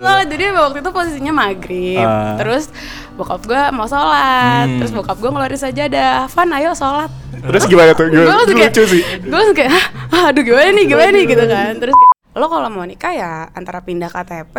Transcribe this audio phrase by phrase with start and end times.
[0.00, 2.00] Oh, jadi waktu itu posisinya maghrib.
[2.00, 2.40] Ah.
[2.40, 2.72] Terus
[3.14, 4.64] bokap gue mau sholat.
[4.64, 4.80] Hmm.
[4.80, 6.24] Terus bokap gue ngeluarin sajadah.
[6.26, 7.12] Van, ayo sholat.
[7.36, 8.08] Terus gimana tuh?
[8.08, 9.02] Gue langsung kayak, Lucu sih.
[9.20, 9.72] gue langsung kayak,
[10.08, 10.32] "Hah?
[10.32, 11.72] aduh gimana nih, gimana nih gitu kan.
[11.76, 14.56] Terus kayak, lo kalau mau nikah ya antara pindah KTP,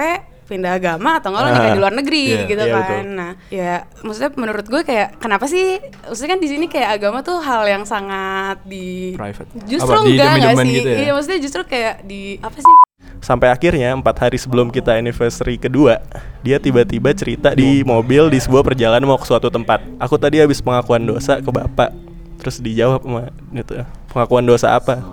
[0.51, 1.71] pindah agama atau enggak lo nikah Ah.
[1.71, 2.81] di luar negeri Iya, gitu iya, kan.
[2.83, 3.01] betul.
[3.15, 3.73] Nah, ya
[4.03, 5.79] maksudnya menurut gue kayak kenapa sih?
[6.03, 9.47] Maksudnya kan di sini kayak agama tuh hal yang sangat di Private.
[9.63, 10.71] Justru Apa, enggak enggak sih?
[10.75, 10.97] gitu ya?
[10.99, 12.75] Iya, maksudnya justru kayak di apa sih?
[13.17, 16.01] Sampai akhirnya empat hari sebelum kita anniversary kedua,
[16.41, 19.79] dia tiba-tiba cerita di mobil di sebuah perjalanan mau ke suatu tempat.
[19.97, 21.93] Aku tadi habis pengakuan dosa ke bapak,
[22.41, 23.77] terus dijawab sama itu
[24.09, 25.05] pengakuan dosa apa?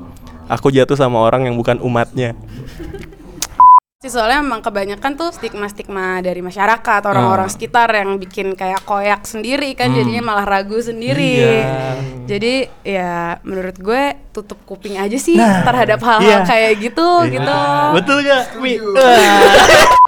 [0.48, 2.32] Aku jatuh sama orang yang bukan umatnya.
[3.98, 7.54] Sih soalnya emang kebanyakan tuh stigma-stigma dari masyarakat orang-orang Ah.
[7.58, 11.98] sekitar yang bikin kayak koyak sendiri kan jadinya malah ragu sendiri Iya.
[12.30, 12.54] jadi
[12.86, 16.46] ya menurut gue tutup kuping aja sih terhadap hal-hal iya.
[16.46, 17.56] kayak gitu gitu
[17.90, 18.54] Betul gak?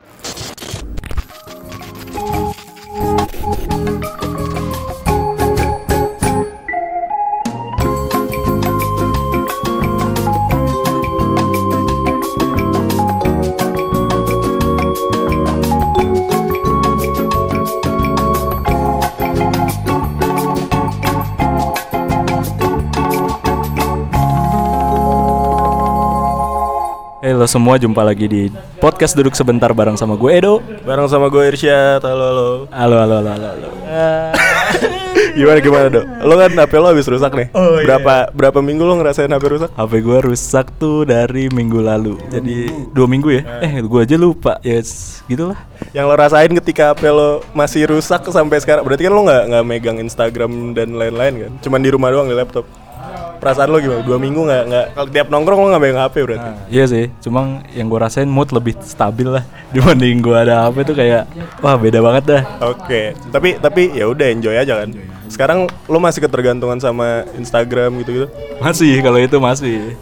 [27.40, 28.52] Halo semua, jumpa lagi di
[28.84, 30.60] podcast duduk sebentar bareng sama gue Edo.
[30.84, 32.48] Bareng sama gue Irsyad, halo halo.
[32.68, 33.48] Halo, halo, halo, halo.
[33.48, 33.68] halo.
[35.40, 36.04] Gimana gimana dok?
[36.20, 37.48] Lo kan HP lo habis rusak nih.
[37.56, 37.88] Oh, iya.
[37.88, 39.72] berapa berapa minggu lo ngerasain HP rusak?
[39.72, 42.20] HP gue rusak tuh dari minggu lalu.
[42.28, 43.64] Jadi dua minggu ya?
[43.64, 44.60] Eh, gue aja lupa.
[44.60, 45.56] Ya, yes, gitulah.
[45.96, 49.64] Yang lo rasain ketika HP lo masih rusak sampai sekarang Berarti kan lo nggak nggak
[49.64, 52.68] megang Instagram dan lain-lain kan Cuman di rumah doang di laptop
[53.40, 54.04] Perasaan lo gimana?
[54.04, 57.40] Dua minggu nggak nggak kalau tiap nongkrong lo nggak megang HP berarti Iya sih, cuma
[57.72, 59.40] yang gue rasain mood lebih stabil lah
[59.74, 61.24] dibanding gue ada HP tuh kayak
[61.58, 62.42] wah beda banget dah.
[62.62, 64.92] Oke Tapi tapi ya udah enjoy aja kan
[65.26, 68.28] Sekarang lo masih ketergantungan sama Instagram gitu-gitu
[68.58, 69.96] Masih kalau itu masih.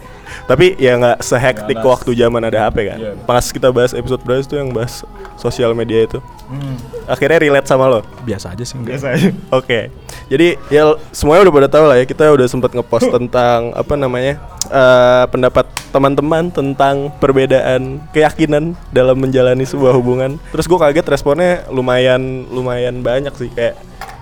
[0.45, 3.11] Tapi ya nggak sehektik waktu zaman ada HP kan Iya.
[3.23, 5.01] Pas kita bahas episode berapa tuh yang bahas
[5.35, 6.19] sosial media itu
[6.49, 6.73] Hmm.
[7.09, 9.01] Akhirnya relate sama lo Biasa aja sih enggak.
[9.49, 9.89] Oke,
[10.29, 14.37] jadi ya semuanya udah pada tahu lah ya kita udah sempat ngepost tentang apa namanya
[14.69, 20.37] eh, pendapat teman-teman tentang perbedaan keyakinan dalam menjalani sebuah hubungan.
[20.53, 23.75] Terus gue kaget responnya lumayan lumayan banyak sih kayak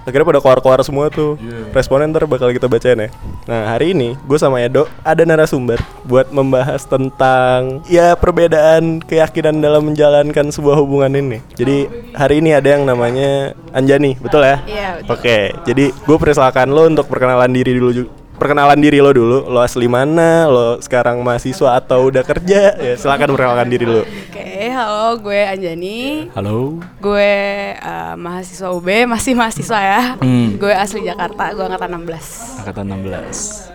[0.07, 1.35] akhirnya pada keluar-keluar semua tuh
[1.75, 3.09] responnya ntar bakal kita bacain ya.
[3.44, 9.84] Nah hari ini gue sama Edo ada narasumber buat membahas tentang ya perbedaan keyakinan dalam
[9.84, 11.44] menjalankan sebuah hubungan ini.
[11.53, 11.78] Jadi
[12.16, 14.63] hari ini ada yang namanya Anjani, betul ya?
[14.63, 15.12] Iya, betul.
[15.12, 17.90] Oke, jadi gue persilakan lo untuk perkenalan diri dulu.
[17.91, 19.50] ju- Perkenalan diri lo dulu.
[19.50, 20.46] Lo asli mana?
[20.46, 22.78] Lo sekarang mahasiswa atau udah kerja?
[22.78, 24.06] Ya silakan perkenalkan diri dulu.
[24.06, 25.98] oke halo gue Anjani
[26.34, 26.81] Halo.
[27.00, 27.34] gue
[27.74, 30.53] eh, mahasiswa UB masih mahasiswa ya Hmm.
[30.56, 33.74] gue asli Jakarta gue angkatan 16 Angkatan 16.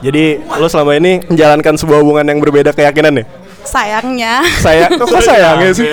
[0.00, 3.24] Jadi lo selama ini menjalankan sebuah hubungan yang berbeda keyakinan ya?
[3.60, 5.86] sayangnya Saya kok kok sayangnya sih?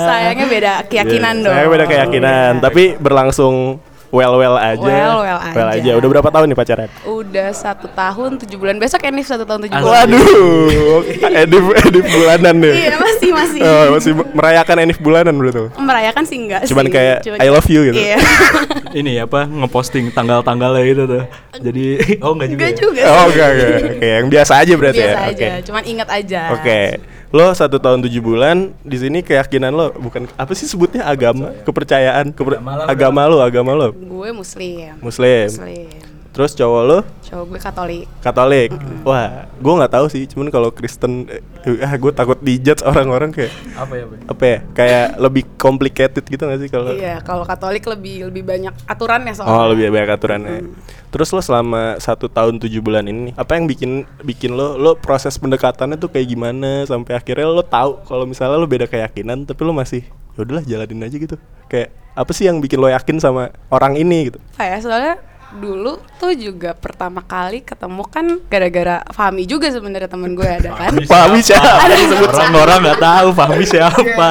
[0.00, 4.80] sayangnya beda keyakinan dong Saya beda keyakinan, tapi berlangsung well well aja.
[4.80, 5.90] Well, well aja.
[5.96, 6.88] Udah berapa tahun nih pacaran?
[7.04, 10.06] Udah satu tahun tujuh bulan besok Enif satu tahun tujuh bulan.
[10.08, 11.00] Waduh,
[11.32, 12.74] edif edif bulanan deh.
[12.74, 13.60] Iya masih masih.
[13.62, 15.68] Oh, masih merayakan enif bulanan berarti.
[15.76, 16.92] Merayakan sih enggak Cuman sih.
[16.92, 17.98] kayak, Cuma I love you gitu.
[17.98, 18.18] Iya.
[19.00, 21.24] Ini apa ngeposting tanggal-tanggalnya itu tuh.
[21.58, 21.84] Jadi
[22.24, 22.60] oh enggak juga.
[22.64, 22.80] Enggak ya?
[22.80, 23.02] juga.
[23.04, 23.30] Oh sih.
[23.32, 23.70] enggak, enggak.
[23.98, 25.28] Oke, yang biasa aja berarti Biasa ya.
[25.28, 25.46] aja.
[25.48, 25.64] Oke.
[25.68, 26.42] Cuman ingat aja.
[26.56, 26.80] Oke.
[27.28, 32.32] Lo satu tahun tujuh bulan di sini keyakinan lo bukan apa sih sebutnya agama, kepercayaan,
[32.32, 32.56] keper-
[32.88, 34.96] agama lo, agama lo Gue muslim.
[35.04, 35.44] Muslim.
[35.52, 36.08] Muslim.
[36.38, 38.06] Terus cowok lo Cowok gue Katolik.
[38.22, 38.70] Katolik.
[39.02, 40.22] Wah, gue nggak tahu sih.
[40.30, 44.20] Cuman kalau Kristen, eh, ah gue takut dijudge orang-orang kayak Apa ya, Bang?
[44.22, 44.58] apa ya?
[44.70, 46.94] Kayak lebih complicated gitu gak sih kalau?
[46.94, 49.50] Iya, kalau Katolik lebih lebih banyak aturannya soalnya.
[49.50, 50.70] Oh lebih banyak aturannya.
[51.10, 55.34] Terus lo selama satu tahun tujuh bulan ini, apa yang bikin bikin lo lo proses
[55.42, 59.74] pendekatannya tuh kayak gimana sampai akhirnya lo tahu kalau misalnya lo beda keyakinan, tapi lo
[59.74, 60.06] masih
[60.38, 61.34] ya udahlah jalanin aja gitu.
[61.66, 64.38] Kayak apa sih yang bikin lo yakin sama orang ini gitu?
[64.54, 65.14] Kayak soalnya
[65.50, 70.92] dulu tuh juga pertama kali ketemu kan gara-gara Fahmi juga sebenarnya temen gue ada kan.
[71.02, 71.88] Fahmi siapa?
[71.88, 74.30] Ada Orang-orang nggak tahu Fahmi siapa.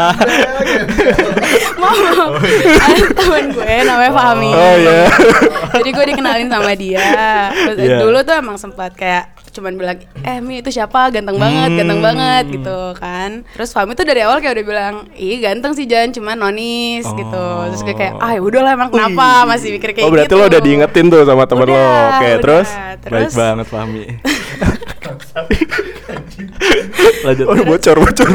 [1.77, 1.93] mau
[2.61, 4.49] ada temen gue namanya Fahmi.
[4.49, 4.99] Oh, iya.
[5.73, 7.07] jadi gue dikenalin sama dia.
[7.51, 7.97] Terus, Iya.
[7.99, 11.09] dulu tuh emang sempat kayak cuman bilang eh Mi itu siapa?
[11.09, 12.05] Ganteng banget ganteng Hmm.
[12.05, 13.41] banget gitu kan.
[13.49, 17.45] Terus Fahmi tuh dari awal kayak udah bilang ih ganteng sih Jan cuman nonis gitu.
[17.67, 19.49] Terus gue kayak ah ya udahlah emang kenapa?
[19.49, 20.37] Masih mikir kayak oh berarti gitu.
[20.37, 21.75] lo udah diingetin tuh sama temen lo.
[21.75, 22.41] Udah, Oke, udah.
[22.43, 22.69] terus
[23.07, 24.05] Baik banget Fahmi.
[27.25, 27.45] lanjut.
[27.47, 28.27] Oh, bocor, bocor.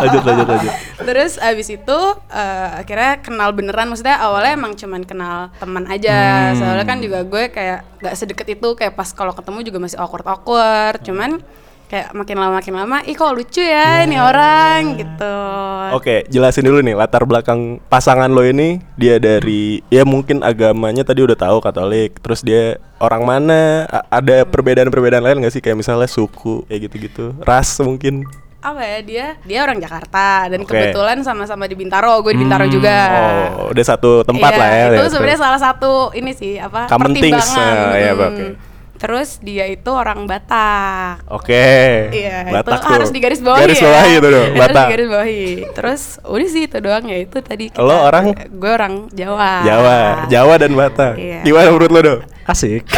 [0.00, 0.72] lanjut, lanjut, lanjut.
[1.06, 1.98] Terus abis itu
[2.32, 6.52] eh, akhirnya kenal beneran maksudnya awalnya emang cuman kenal teman aja.
[6.52, 6.58] Hmm.
[6.60, 10.26] Soalnya kan juga gue kayak gak sedeket itu kayak pas kalau ketemu juga masih awkward
[10.26, 11.00] awkward.
[11.04, 11.40] Cuman
[11.86, 15.36] kayak makin lama makin lama, ih kok lucu ya ini orang gitu.
[15.92, 21.22] Oke, jelasin dulu nih latar belakang pasangan lo ini dia dari ya mungkin agamanya tadi
[21.22, 23.86] udah tahu Katolik, terus dia orang mana?
[23.86, 28.26] A- ada perbedaan-perbedaan lain gak sih kayak misalnya suku kayak gitu-gitu, ras mungkin?
[28.58, 30.74] Apa ya dia dia orang Jakarta dan Oke.
[30.74, 32.98] kebetulan sama-sama di Bintaro, gue di Bintaro juga.
[33.54, 34.84] Oh, udah satu tempat Iya, lah ya.
[34.90, 37.76] Itu ya, sebenarnya salah satu ini sih apa Common things, pertimbangan.
[37.94, 38.26] eh, iya, Hmm.
[38.26, 38.44] oke.
[38.96, 41.28] Terus dia itu orang Batak.
[41.28, 42.08] Oke.
[42.10, 42.92] Iya, Batak itu tuh.
[42.92, 43.84] harus digaris bawahi Garis ya.
[43.84, 44.86] bawahi itu dong, Harus Batak.
[44.86, 45.44] digaris bawahi.
[45.70, 47.66] Terus udah sih itu doang ya itu tadi.
[47.74, 48.24] Lo orang?
[48.50, 49.52] Gue orang Jawa.
[49.62, 49.96] Jawa,
[50.26, 51.14] Jawa dan Batak.
[51.16, 51.40] Iya.
[51.42, 52.20] Gimana menurut lo dong?
[52.46, 52.86] Asik.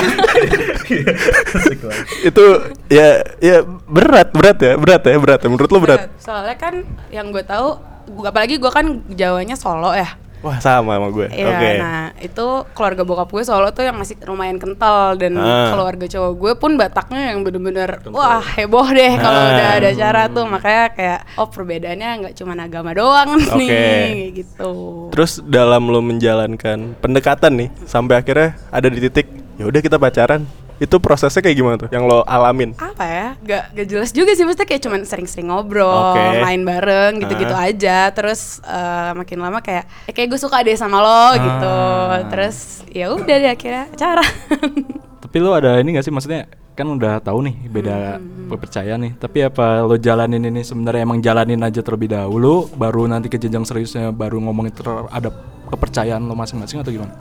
[2.21, 2.45] Itu
[2.89, 3.09] ya
[3.39, 5.49] ya berat, berat ya, berat ya, berat ya.
[5.49, 6.09] Menurut lo berat?
[6.19, 6.75] Soalnya kan
[7.09, 7.77] yang gue tahu,
[8.11, 10.17] gua- apalagi gue kan Jawanya Solo ya.
[10.39, 11.27] Wah, sama sama gue.
[11.31, 11.71] Iya, Oke.
[11.77, 15.75] nah itu keluarga bokap gue Solo tuh yang masih lumayan kental dan Ah.
[15.75, 19.51] keluarga cowok gue pun Bataknya yang bener-bener wah heboh deh kalau Ah.
[19.51, 23.55] udah ada acara tuh makanya kayak oh perbedaannya nggak cuma agama doang Oke.
[23.57, 24.73] nih kayak gitu.
[25.11, 29.27] Terus dalam lo menjalankan pendekatan nih sampai akhirnya ada di titik
[29.57, 30.47] ya udah kita pacaran.
[30.79, 32.71] Itu prosesnya kayak gimana tuh yang lo alamin?
[32.79, 36.39] apa ya gak, gak jelas juga sih maksudnya kayak cuman sering-sering ngobrol Oke.
[36.41, 37.67] main bareng gitu-gitu Ah.
[37.67, 41.75] aja terus eh, makin lama kayak eh, kayak gue suka deh sama lo gitu
[42.15, 42.23] Ah.
[42.27, 44.31] terus ya udah deh akhirnya pacaran
[45.29, 48.17] Tapi lo ada ini gak sih maksudnya kan udah tahu nih beda
[48.49, 49.13] kepercayaan nih.
[49.19, 53.67] Tapi apa lo jalanin ini sebenarnya emang jalanin aja terlebih dahulu baru nanti ke jenjang
[53.67, 55.35] seriusnya baru ngomongin terhadap
[55.69, 57.13] kepercayaan lo masing-masing atau gimana?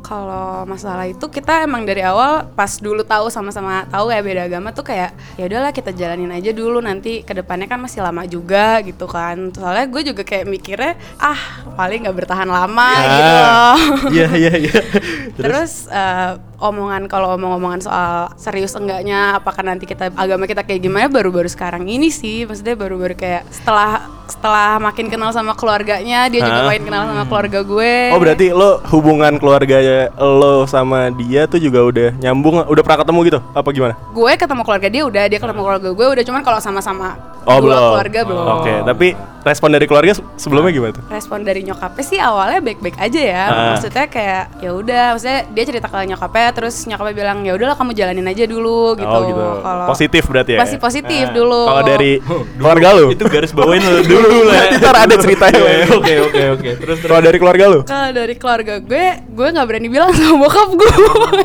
[0.00, 4.72] Kalau masalah itu kita emang dari awal pas dulu tahu sama-sama tahu ya beda agama
[4.72, 8.80] tuh kayak ya udahlah kita jalanin aja dulu nanti ke depannya kan masih lama juga
[8.86, 9.52] gitu kan.
[9.52, 13.76] Soalnya gue juga kayak mikirnya ah paling nggak bertahan lama gitu loh.
[14.18, 14.80] Iya iya iya.
[15.38, 21.06] Terus, eh, omongan kalau omong-omongan soal serius enggaknya apakah nanti kita agama kita kayak gimana
[21.06, 26.60] baru-baru sekarang ini sih maksudnya baru-baru kayak setelah setelah makin kenal sama keluarganya dia juga
[26.60, 26.68] Hah?
[26.68, 27.94] makin kenal sama keluarga gue.
[28.12, 33.18] Oh berarti lo hubungan keluarganya lo sama dia tuh juga udah nyambung, udah pernah ketemu
[33.24, 33.38] gitu?
[33.54, 33.94] Apa gimana?
[34.12, 37.16] gue ketemu keluarga dia udah dia ketemu keluarga gue udah cuman kalau sama-sama
[37.48, 37.88] Oh dua belum.
[37.88, 38.46] keluarga belum.
[38.60, 39.06] Oke, tapi
[39.40, 41.04] respon dari keluarga se- sebelumnya gimana tuh?
[41.08, 43.42] Respon dari nyokapnya sih awalnya baik-baik aja ya.
[43.48, 43.66] Ah.
[43.72, 47.92] Maksudnya kayak ya udah, maksudnya dia cerita ke nyokapnya terus nyokapnya bilang ya udahlah kamu
[47.92, 49.08] jalanin aja dulu gitu.
[49.08, 49.42] Oh gitu.
[49.60, 50.58] Kalau Positif berarti ya?
[50.58, 51.34] Masih positif Ah.
[51.34, 51.60] dulu.
[51.64, 52.12] Kalau dari
[52.54, 53.04] keluarga lo?
[53.08, 54.54] Itu garis bawain lo dulu lah.
[54.58, 55.60] Nanti ntar ada ceritanya.
[55.90, 56.70] Oke oke oke.
[56.78, 57.08] Terus terus.
[57.08, 57.78] Kalau dari keluarga lo?
[57.82, 60.90] Kalau dari keluarga gue, gue nggak berani bilang sama bokap gue.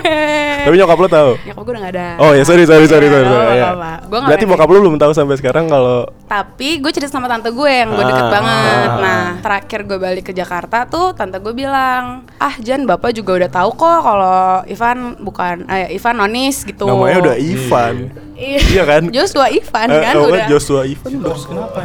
[0.65, 1.31] Tapi nyokap lo tahu?
[1.43, 2.07] Nyokap gue udah gak ada.
[2.19, 3.25] Oh ya sorry sorry sorry sorry.
[3.25, 3.71] sorry, ya.
[3.73, 7.69] nggak Berarti bokap lo belum tahu sampai sekarang kalau Tapi gue cerita sama tante gue
[7.69, 8.31] yang gue deket Ah.
[8.31, 8.87] banget.
[8.87, 8.97] Ah.
[8.97, 12.03] Nah, terakhir gue balik ke Jakarta tuh tante gue bilang,
[12.37, 16.83] ah Jan bapak juga udah tahu kok kalau Ivan bukan, eh Ivan nonis gitu.
[16.83, 17.95] namanya udah Ivan.
[18.33, 18.59] Iya.
[18.65, 19.01] Iya kan?
[19.09, 20.45] Joshua Ivan Eh, kan oh, udah.
[20.47, 21.79] Joshua Ivan terus kenapa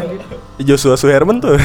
[0.58, 1.60] Joshua Suherman tuh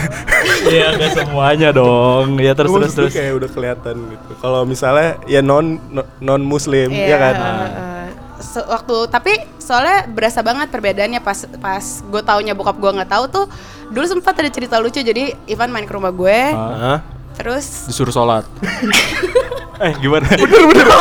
[0.65, 2.35] Iya nggak semuanya dong.
[2.37, 3.11] Ya terus terus terus.
[3.11, 5.79] kayak udah kelihatan gitu kalau misalnya ya non
[6.19, 8.07] non muslim Iya ya kan eh,
[8.37, 13.25] se- waktu tapi soalnya berasa banget perbedaannya pas pas gue taunya bokap gue nggak tahu
[13.29, 13.45] tuh
[13.87, 16.99] dulu sempat ada cerita lucu jadi Ivan main ke rumah gue Hah?
[17.33, 18.43] terus Disuruh sholat.
[19.75, 20.25] eh gimana?
[20.37, 20.93] bener bener.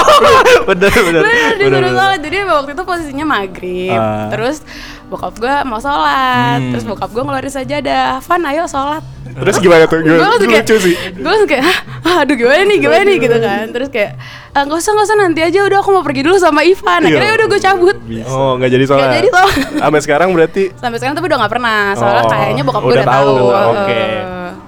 [0.64, 1.23] Bener bener.
[1.23, 3.93] Bener, disuruh sholat jadi waktu itu posisinya maghrib.
[3.93, 4.29] Ah.
[4.29, 4.64] terus
[5.07, 6.59] bokap gue mau sholat.
[6.59, 6.73] Hmm.
[6.73, 8.21] terus bokap gue ngeluarin sajadah.
[8.21, 9.02] Van ayo sholat.
[9.33, 9.97] Terus gimana tuh?
[9.99, 10.29] Gue Gimana?
[10.31, 10.95] langsung kayak lucu sih.
[11.11, 11.64] gue langsung kayak
[12.02, 13.17] "Hah, aduh gimana nih gimana nih?
[13.19, 13.64] Gitu kan.
[13.71, 14.11] Terus kayak
[14.52, 17.00] "Ah, nggak usah nggak usah nanti aja udah aku mau pergi dulu sama Ivan.
[17.02, 17.38] Akhirnya Iya.
[17.38, 17.97] udah gue cabut.
[18.26, 19.00] Oh nggak jadi sholat.
[19.02, 19.57] Nggak jadi sholat.
[19.81, 21.81] sampai sekarang berarti sampai sekarang tapi udah nggak pernah.
[21.95, 23.37] Soalnya Oh, kayaknya bokap gue udah, tahu.
[23.49, 23.71] tahu.
[23.73, 23.97] Oke.
[23.97, 24.21] Eh,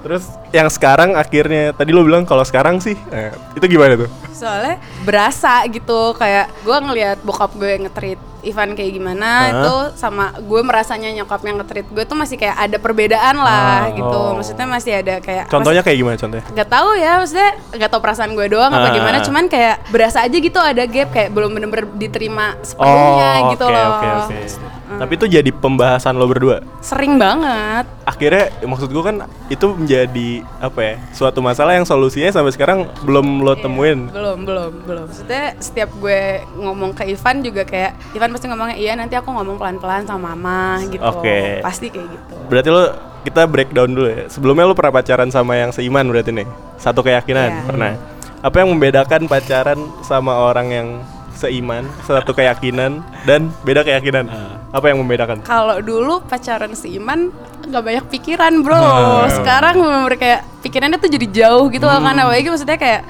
[0.04, 4.76] terus yang sekarang akhirnya tadi lo bilang kalau sekarang sih eh, itu gimana tuh soalnya
[5.00, 9.48] berasa gitu kayak gue ngelihat bokap gue ngetrit Ivan kayak gimana Hah?
[9.48, 14.04] itu sama gue merasanya nyokapnya ngetrit gue tuh masih kayak ada perbedaan lah Ah, gitu
[14.20, 14.36] oh.
[14.36, 18.30] maksudnya masih ada kayak contohnya kayak gimana contohnya nggak tahu ya maksudnya nggak tahu perasaan
[18.36, 18.78] gue doang Ah.
[18.78, 23.64] apa gimana cuman kayak berasa aja gitu ada gap kayak belum bener-bener diterima sepenuhnya gitu
[23.64, 23.88] Oh, oke loh
[24.28, 24.44] oke
[24.96, 26.62] tapi itu jadi pembahasan lo berdua?
[26.80, 27.84] Sering banget.
[28.04, 33.42] Akhirnya maksud gue kan itu menjadi apa ya suatu masalah yang solusinya sampai sekarang belum
[33.42, 34.08] lo temuin.
[34.08, 35.04] belum belum belum.
[35.08, 39.56] Maksudnya setiap gue ngomong ke Ivan juga kayak Ivan pasti ngomongnya iya nanti aku ngomong
[39.56, 41.02] pelan-pelan sama mama gitu.
[41.02, 41.60] Oke.
[41.60, 42.34] pasti kayak gitu.
[42.48, 42.84] Berarti lo
[43.24, 44.28] kita breakdown dulu ya.
[44.28, 46.48] Sebelumnya lo pernah pacaran sama yang seiman berarti nih?
[46.76, 47.64] Satu keyakinan Iya.
[47.64, 47.92] pernah.
[48.44, 50.88] Apa yang membedakan pacaran sama orang yang
[51.44, 54.26] seiman, satu keyakinan dan beda keyakinan.
[54.72, 55.44] Apa yang membedakan?
[55.44, 57.30] Kalau dulu pacaran seiman
[57.64, 58.74] nggak banyak pikiran bro.
[58.74, 59.28] Ah.
[59.30, 62.06] Sekarang bener kayak pikirannya tuh jadi jauh gitu loh Hmm.
[62.06, 62.16] kan.
[62.18, 63.02] Apalagi maksudnya kayak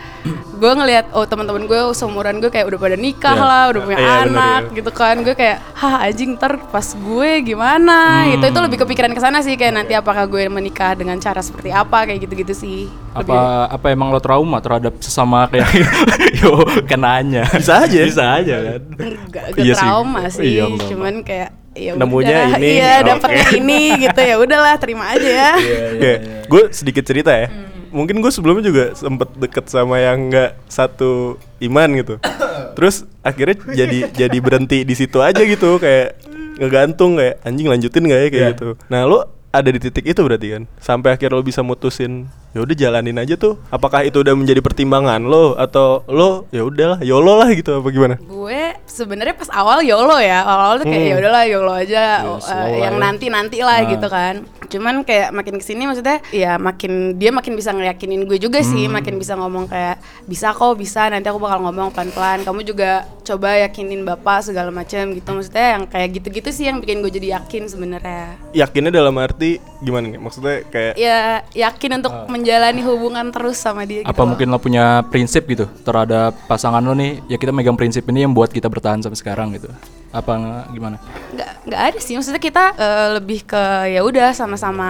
[0.54, 3.44] gue ngelihat oh teman-teman gue seumuran gue kayak udah pada nikah Iya.
[3.44, 4.74] lah, udah punya Iya, bener, anak iya.
[4.74, 5.14] gitu kan.
[5.20, 8.44] Gue kayak hah anjing ntar pas gue gimana gitu.
[8.46, 12.04] Itu lebih kepikiran ke sana sih kayak nanti apakah gue menikah dengan cara seperti apa
[12.04, 12.80] kayak gitu-gitu sih.
[13.12, 15.70] Lebih- apa apa emang lo trauma terhadap sesama kayak
[16.40, 18.00] yo kenanya Bisa aja.
[18.02, 18.80] bisa aja kan
[19.28, 19.80] Gak, gak Iya sih.
[19.80, 23.06] trauma sih, Iya, enggak, cuman kayak ya Nemunya udah, ini, iya oke.
[23.08, 25.52] dapatnya ini gitu ya udahlah terima aja ya.
[25.92, 26.12] Oke,
[26.44, 27.50] gue sedikit cerita ya.
[27.94, 32.14] Mungkin gue sebelumnya juga sempet deket sama yang nggak satu iman gitu.
[32.76, 36.18] Terus akhirnya jadi jadi berhenti di situ aja gitu, kayak
[36.58, 38.52] ngegantung kayak anjing lanjutin nggak ya kayak Iya.
[38.58, 38.68] gitu.
[38.90, 42.72] Nah lo ada di titik itu berarti kan, sampai akhirnya lo bisa mutusin ya udah
[42.72, 43.58] jalanin aja tuh.
[43.68, 48.16] Apakah itu udah menjadi pertimbangan lo atau lo ya udahlah yolo lah gitu apa gimana?
[48.16, 51.10] gue sebenarnya pas awal YOLO ya awal tuh kayak Hmm.
[51.10, 53.00] ya udahlah YOLO aja Ya, uh, yang ya.
[53.00, 53.88] nanti nanti lah Ah.
[53.88, 54.34] gitu kan
[54.64, 58.84] cuman kayak makin ke sini maksudnya ya makin dia makin bisa ngeyakinin gue juga sih
[58.84, 58.94] Hmm.
[58.94, 62.90] makin bisa ngomong kayak bisa kok bisa nanti aku bakal ngomong pelan pelan kamu juga
[63.22, 67.10] coba yakinin bapak segala macam gitu maksudnya yang kayak gitu gitu sih yang bikin gue
[67.10, 70.18] jadi yakin sebenarnya Yakinnya dalam arti gimana nih?
[70.18, 71.18] Maksudnya kayak ya
[71.50, 72.12] yakin untuk
[72.44, 74.28] menjalani hubungan terus sama dia gitu apa loh.
[74.30, 78.30] mungkin lo punya prinsip gitu terhadap pasangan lo nih ya kita megang prinsip ini yang
[78.30, 79.72] buat kita bertahan sampai sekarang gitu
[80.12, 80.30] apa
[80.70, 81.00] gimana
[81.34, 83.58] nggak nggak ada sih maksudnya kita eh, lebih ke
[83.90, 84.86] ya udah sama-sama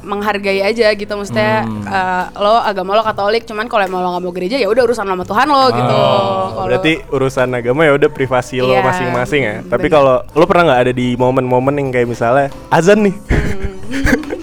[0.00, 1.84] menghargai aja gitu maksudnya Hmm.
[1.84, 5.04] eh, lo agama lo Katolik cuman kalau emang lo nggak mau gereja ya udah urusan
[5.04, 8.80] lo sama Tuhan lo gitu Kalau- Oh, Berarti urusan agama ya udah privasi lo Iya,
[8.82, 9.56] masing-masing ya.
[9.66, 13.51] Tapi kalau lo pernah nggak ada di momen-momen yang kayak misalnya azan nih, Hmm.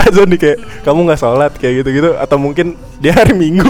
[0.10, 3.70] Azan nih kayak kamu nggak sholat kayak gitu-gitu atau mungkin dia hari Minggu.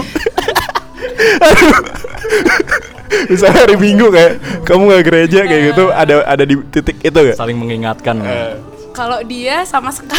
[3.30, 7.36] Misalnya hari Minggu kayak kamu nggak gereja kayak gitu ada ada di titik itu gak?
[7.36, 8.56] saling mengingatkan kan?
[8.90, 10.18] Kalau dia sama sekali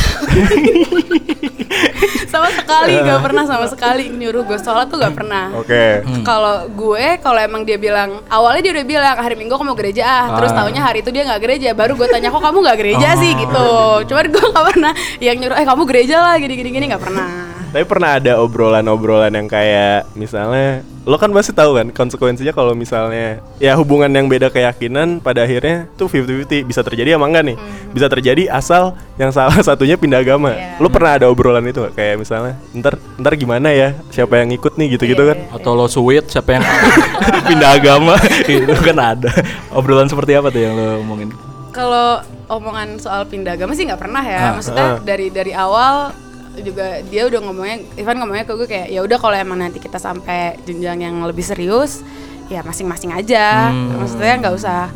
[2.28, 6.00] sama sekali nggak pernah sama sekali nyuruh gue sholat tuh nggak pernah Oke.
[6.02, 6.24] Hmm.
[6.24, 10.04] Kalau gue, kalau emang dia bilang awalnya dia udah bilang hari Minggu aku mau gereja
[10.06, 10.64] ah, terus Ah.
[10.64, 13.70] tahunya hari itu dia nggak gereja, baru gue tanya kok kamu nggak gereja sih gitu.
[14.08, 17.61] Cuman gue nggak pernah yang nyuruh eh kamu gereja lah gini gini gini nggak pernah.
[17.72, 23.40] Tapi pernah ada obrolan-obrolan yang kayak misalnya lo kan pasti tahu kan konsekuensinya kalau misalnya
[23.58, 27.58] ya hubungan yang beda keyakinan pada akhirnya tuh 50-50 bisa terjadi ama enggak nih?
[27.90, 30.52] Bisa terjadi asal yang salah satunya pindah agama.
[30.52, 30.78] Iya.
[30.78, 31.96] Lo pernah ada obrolan itu gak?
[31.96, 35.38] kayak misalnya ntar ntar gimana ya siapa yang ikut nih gitu-gitu Iya, kan?
[35.40, 35.56] iya.
[35.56, 36.64] atau lo sweet siapa yang
[37.50, 38.16] pindah agama
[38.52, 39.32] itu kan ada
[39.72, 41.32] obrolan seperti apa tuh yang lo omongin
[41.72, 44.38] Kalau omongan soal pindah agama sih nggak pernah Ah, ya.
[44.38, 44.52] ah.
[44.54, 46.12] Maksudnya dari dari awal
[46.60, 49.96] juga dia udah ngomongnya Ivan ngomongnya ke gue kayak ya udah kalau emang nanti kita
[49.96, 52.04] sampai jenjang yang lebih serius
[52.52, 53.72] ya masing-masing aja.
[53.72, 54.04] Hmm.
[54.04, 54.92] Maksudnya nggak usah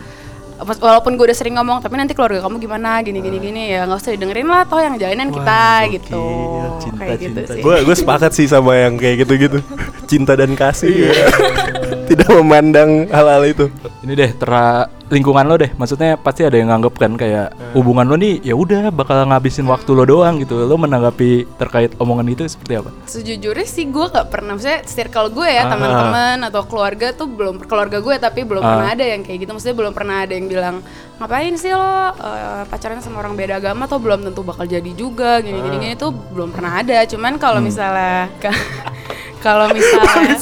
[0.59, 4.00] walaupun gue udah sering ngomong tapi nanti keluarga kamu gimana gini gini gini ya nggak
[4.00, 6.79] usah didengerin lah toh yang jalanin kita gitu gokil.
[6.79, 7.53] Cinta, kayak gitu cinta.
[7.55, 9.59] sih Gue gue sepakat sih sama yang kayak gitu-gitu.
[10.12, 10.91] Cinta dan kasih.
[10.91, 11.25] Iya.
[12.09, 13.65] Tidak memandang hal-hal itu.
[14.05, 15.69] ini deh tera lingkungan lo deh.
[15.71, 19.91] Maksudnya pasti ada yang nganggep kan kayak hubungan lo nih ya udah bakal ngabisin waktu
[19.91, 20.57] lo doang gitu.
[20.59, 22.89] Lo menanggapi terkait omongan itu seperti apa?
[23.05, 25.71] Sejujurnya sih gue gak pernah maksudnya circle gue ya Ah.
[25.71, 28.69] teman-teman atau keluarga tuh belum keluarga gue tapi belum Ah.
[28.71, 29.51] pernah ada yang kayak gitu.
[29.51, 30.75] Maksudnya belum pernah ada yang bilang
[31.15, 33.85] ngapain sih lo eh, pacaran sama orang beda agama?
[33.85, 37.05] Atau belum tentu bakal jadi juga gini gini gini tuh belum pernah ada.
[37.05, 37.67] Cuman kalau Hmm.
[37.67, 38.25] misalnya
[39.45, 40.33] kalau misalnya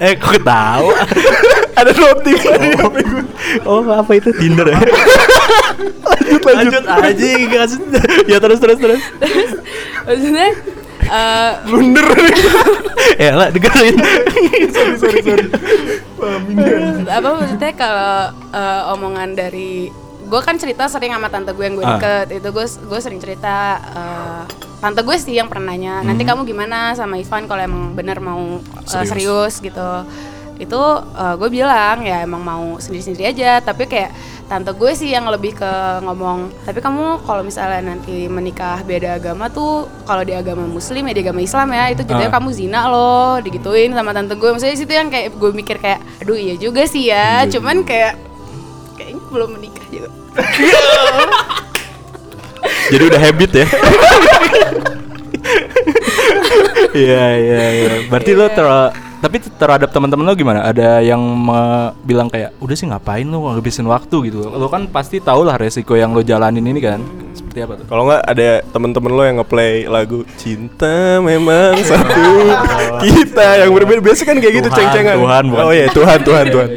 [0.02, 0.88] eh kok tahu
[1.80, 2.84] Ada notif gue.
[3.64, 3.80] oh.
[3.88, 4.28] apa itu?
[4.36, 4.76] Tinder ya?
[4.76, 6.84] Lanjut lanjut.
[6.84, 7.26] lanjut aja
[8.28, 9.00] ya terus terus terus.
[10.04, 10.48] Maksudnya
[11.08, 12.04] eh, Blunder.
[13.16, 13.96] Ya lah dengerin.
[14.76, 15.44] Sorry sorry sorry.
[17.08, 19.88] apa maksudnya kalau eh, omongan dari
[20.30, 21.98] gue kan cerita sering sama tante gue yang gue Ah.
[21.98, 24.42] deket itu gue gue sering cerita eh,
[24.78, 28.56] tante gue sih yang pernah nanya nanti kamu gimana sama Ivan kalau emang bener mau
[28.56, 29.10] eh, Serius.
[29.10, 29.54] serius.
[29.60, 29.90] gitu
[30.56, 30.80] itu
[31.14, 34.12] eh, gue bilang ya emang mau sendiri-sendiri aja tapi kayak
[34.44, 39.46] tante gue sih yang lebih ke ngomong tapi kamu kalau misalnya nanti menikah beda agama
[39.48, 42.34] tuh kalau di agama muslim ya di agama Islam ya itu jadinya Ah.
[42.36, 46.36] kamu zina loh digituin sama tante gue maksudnya situ yang kayak gue mikir kayak aduh
[46.36, 48.14] iya juga sih ya Iya cuman kayak
[48.94, 50.08] kayaknya belum menikah juga
[52.90, 53.66] jadi udah habit ya
[56.90, 57.92] Iya iya iya.
[58.10, 58.54] Berarti lo Iya.
[58.54, 58.66] ter
[59.20, 60.64] tapi terhadap teman-teman lo gimana?
[60.64, 61.20] Ada yang
[62.02, 64.48] bilang kayak udah sih ngapain lo ngabisin waktu gitu.
[64.48, 67.04] Lo kan pasti tau lah resiko yang lo jalanin ini kan.
[67.36, 67.84] Seperti apa tuh?
[67.84, 72.26] Kalau nggak ada temen-temen lo yang ngeplay lagu Cinta memang satu
[73.04, 75.20] kita yang berbeda biasa kan kayak gitu ceng-cengan.
[75.20, 76.68] Tuhan, bukan oh iya Tuhan Tuhan Tuhan.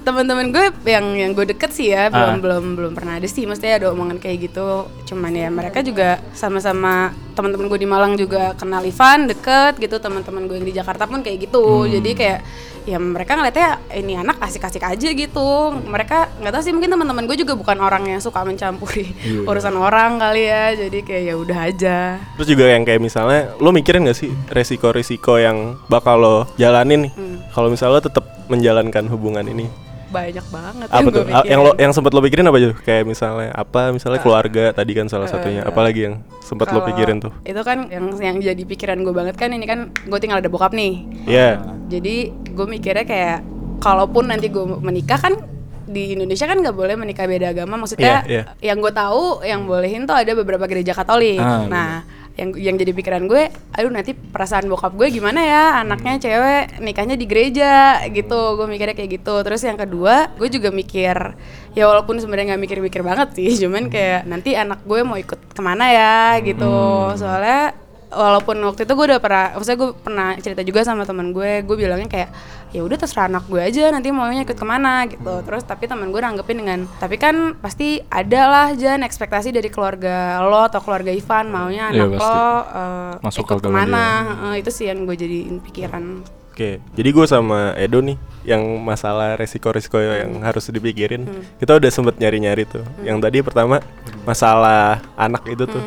[0.00, 2.38] Teman-teman gue yang yang gue deket sih ya belum Ah.
[2.38, 3.44] belum belum pernah ada sih.
[3.44, 4.84] Maksudnya ada omongan kayak gitu.
[5.04, 9.96] Cuman ya mereka juga sama-sama teman-teman gue di Malang juga kenal Ivan deket gitu.
[9.96, 11.62] Teman-teman gue yang di Jakarta pun kayak gitu.
[11.86, 12.40] Jadi kayak
[12.80, 15.48] ya mereka ngeliatnya ini anak asik-asik aja gitu.
[15.84, 19.12] Mereka nggak tahu sih mungkin teman-teman gue juga bukan orang yang suka mencampuri
[19.48, 20.72] urusan orang kali ya.
[20.74, 21.98] Jadi kayak ya udah aja.
[22.40, 27.12] Terus juga yang kayak misalnya lo mikirin gak sih resiko-resiko yang bakal lo jalanin nih?
[27.12, 27.36] Hmm.
[27.50, 29.89] kalau misalnya lo tetap menjalankan hubungan ini?
[30.10, 31.24] Banyak banget Apa yang tuh?
[31.46, 32.70] Yang lo yang sempat lo pikirin apa aja?
[32.82, 33.94] Kayak misalnya apa?
[33.94, 35.62] Misalnya keluarga tadi kan salah satunya.
[35.62, 37.32] Apalagi yang sempat lo pikirin tuh?
[37.46, 40.74] Itu kan yang yang jadi pikiran gue banget kan ini kan gue tinggal ada bokap
[40.74, 41.06] nih.
[41.24, 41.62] Iya.
[41.86, 43.38] Jadi gue mikirnya kayak
[43.80, 45.34] kalaupun nanti gue menikah kan
[45.90, 47.74] di Indonesia kan nggak boleh menikah beda agama.
[47.78, 48.74] Maksudnya Iya, iya.
[48.74, 51.38] yang gue tahu yang bolehin tuh ada beberapa gereja Katolik.
[51.38, 51.90] Ah, nah
[52.40, 57.20] yang yang jadi pikiran gue, aduh nanti perasaan bokap gue gimana ya anaknya cewek nikahnya
[57.20, 58.56] di gereja gitu.
[58.56, 59.34] Gue mikirnya kayak gitu.
[59.44, 61.36] Terus yang kedua, gue juga mikir
[61.76, 65.60] ya walaupun sebenarnya nggak mikir-mikir banget sih, cuman kayak nanti anak gue mau ikut ke
[65.60, 66.72] mana ya gitu.
[67.20, 67.76] Soalnya
[68.10, 71.76] walaupun waktu itu gue udah pernah, maksudnya gue pernah cerita juga sama teman gue, gue
[71.78, 72.30] bilangnya kayak
[72.70, 75.42] ya udah terserah anak gue aja nanti maunya ikut ke mana gitu.
[75.46, 80.38] Terus tapi teman gue nanggepin dengan tapi kan pasti ada lah Jan ekspektasi dari keluarga
[80.46, 82.22] lo atau keluarga Ivan maunya Iya, anak pasti.
[82.22, 84.04] lo eh, Masuk ikut ke mana.
[84.54, 86.22] Eh, itu sih yang gue jadiin pikiran.
[86.50, 91.24] Oke, jadi gue sama Edo nih yang masalah resiko-resiko yang harus dipikirin,
[91.56, 92.84] kita udah sempet nyari-nyari tuh.
[93.00, 93.76] Yang tadi pertama
[94.26, 95.80] masalah anak itu tuh.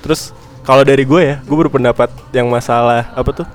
[0.00, 0.32] Terus
[0.64, 3.46] kalau dari gue ya, gue berpendapat yang masalah apa tuh?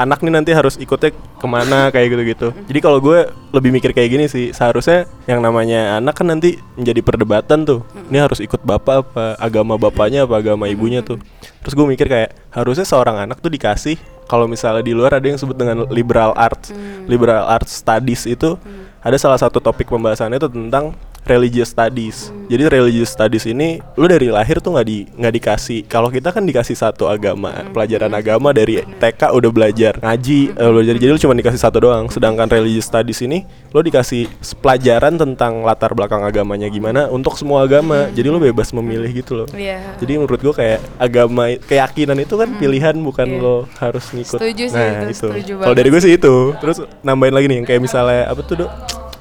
[0.00, 2.48] Anak nih nanti harus ikutnya ke mana kayak gitu-gitu.
[2.64, 7.04] Jadi kalau gue lebih mikir kayak gini sih, seharusnya yang namanya anak kan nanti menjadi
[7.04, 7.84] perdebatan tuh.
[8.08, 11.20] Ini harus ikut bapak apa agama bapaknya apa agama ibunya tuh.
[11.60, 15.36] Terus gue mikir kayak harusnya seorang anak tuh dikasih kalau misalnya di luar ada yang
[15.36, 16.72] sebut dengan liberal arts.
[17.04, 18.56] Liberal arts studies itu
[19.04, 20.96] ada salah satu topik pembahasannya itu tentang
[21.30, 22.34] religious studies.
[22.50, 25.80] Jadi religious studies ini lu dari lahir tuh nggak di nggak dikasih.
[25.86, 30.94] Kalau kita kan dikasih satu agama, pelajaran agama dari TK udah belajar ngaji, eh, belajar
[30.98, 32.10] jadi lu cuma dikasih satu doang.
[32.10, 34.26] Sedangkan religious studies ini lu dikasih
[34.58, 38.10] pelajaran tentang latar belakang agamanya gimana untuk semua agama.
[38.10, 39.48] Jadi lu bebas memilih gitu loh.
[39.54, 39.94] Iya.
[40.02, 43.38] Jadi menurut gua kayak agama keyakinan itu kan pilihan bukan Iya.
[43.38, 44.38] lo harus ngikut.
[44.42, 45.54] Setuju sih nah, itu, itu.
[45.54, 46.34] Kalau dari gue sih itu.
[46.58, 48.70] Terus nambahin lagi nih yang kayak misalnya apa tuh, Dok?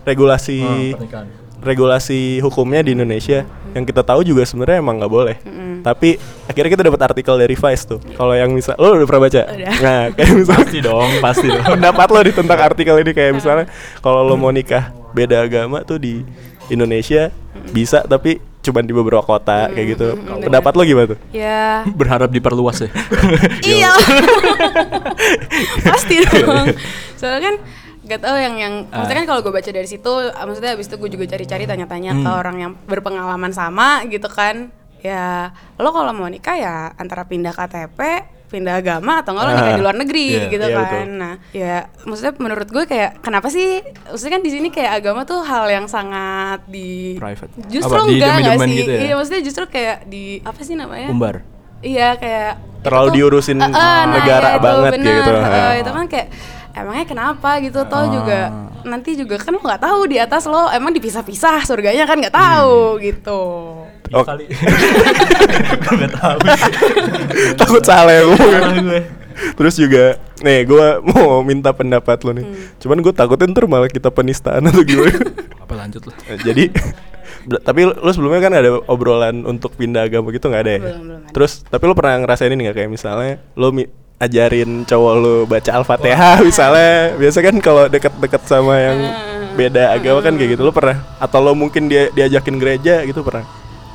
[0.08, 0.96] Regulasi
[1.60, 5.38] regulasi hukumnya di Indonesia yang kita tahu juga sebenarnya emang nggak boleh.
[5.80, 8.00] Tapi akhirnya kita dapat artikel dari Vice tuh.
[8.14, 9.42] Kalau yang misal lo udah pernah baca?
[9.46, 9.74] Udah.
[9.80, 11.64] Nah, kayak misalnya Pasti dong, pasti dong.
[11.70, 13.66] pendapat lo di tentang artikel ini kayak misalnya
[14.00, 16.22] kalau lo mau nikah beda agama tuh di
[16.68, 17.32] Indonesia
[17.70, 20.08] bisa tapi cuman di beberapa kota kayak gitu.
[20.14, 20.52] bener.
[20.52, 21.20] Pendapat lo gimana tuh?
[21.32, 22.90] Ya, Berharap diperluas ya.
[23.64, 23.94] iya.
[25.88, 26.68] Pasti dong.
[27.20, 27.56] Soalnya kan
[28.10, 30.98] gak tahu yang yang maksudnya kan kalau gue baca dari situ, ah, maksudnya abis itu
[30.98, 34.74] gue juga cari-cari tanya-tanya ke orang yang berpengalaman sama gitu kan.
[35.00, 38.00] Ya, lo kalau mau nikah ya antara pindah KTP,
[38.50, 40.84] pindah agama atau enggak lo nikah Ah, di luar negeri iya, gitu iya, kan.
[40.84, 41.06] betul.
[41.16, 45.40] Nah, ya maksudnya menurut gue kayak kenapa sih maksudnya kan di sini kayak agama tuh
[45.42, 47.54] hal yang sangat di Private.
[47.70, 48.76] Justru Apa, enggak enggak domain-domain sih.
[48.76, 49.00] gitu ya?
[49.00, 51.08] Iya, maksudnya justru kayak di apa sih namanya?
[51.08, 51.36] Umbar.
[51.80, 55.16] Iya kayak Terlalu itu diurusin Eh, eh, negara iya, itu banget bener.
[55.16, 55.32] gitu.
[55.32, 55.74] Ah.
[55.76, 56.28] itu kan kayak
[56.72, 58.10] emangnya kenapa gitu toh Ah.
[58.10, 58.40] juga
[58.82, 62.98] nanti juga kan lo nggak tahu di atas lo emang dipisah-pisah surganya kan nggak tahu
[63.00, 63.42] gitu.
[64.10, 64.26] Oh.
[64.26, 64.50] kali.
[66.12, 66.38] Tahu.
[67.56, 69.00] Takut salah ya gue.
[69.54, 70.04] Terus juga
[70.40, 72.46] nih gue mau minta pendapat lo nih.
[72.78, 75.14] Cuman gue takutin ntar malah kita penistaan atau gimana.
[75.64, 76.16] Apa lanjut lah.
[76.26, 76.64] Eh, Jadi
[77.68, 80.82] tapi lo sebelumnya kan ada obrolan untuk pindah agama gitu nggak ada ya?
[80.82, 81.32] Belum, belum ada.
[81.32, 85.72] Terus tapi lo pernah ngerasain ini nggak kayak misalnya lo mi- ajarin cowok lo baca
[85.74, 89.00] al-fatihah misalnya biasa kan kalau deket-deket sama yang
[89.52, 93.48] beda agama kan kayak gitu lo pernah atau lo mungkin dia diajakin gereja gitu pernah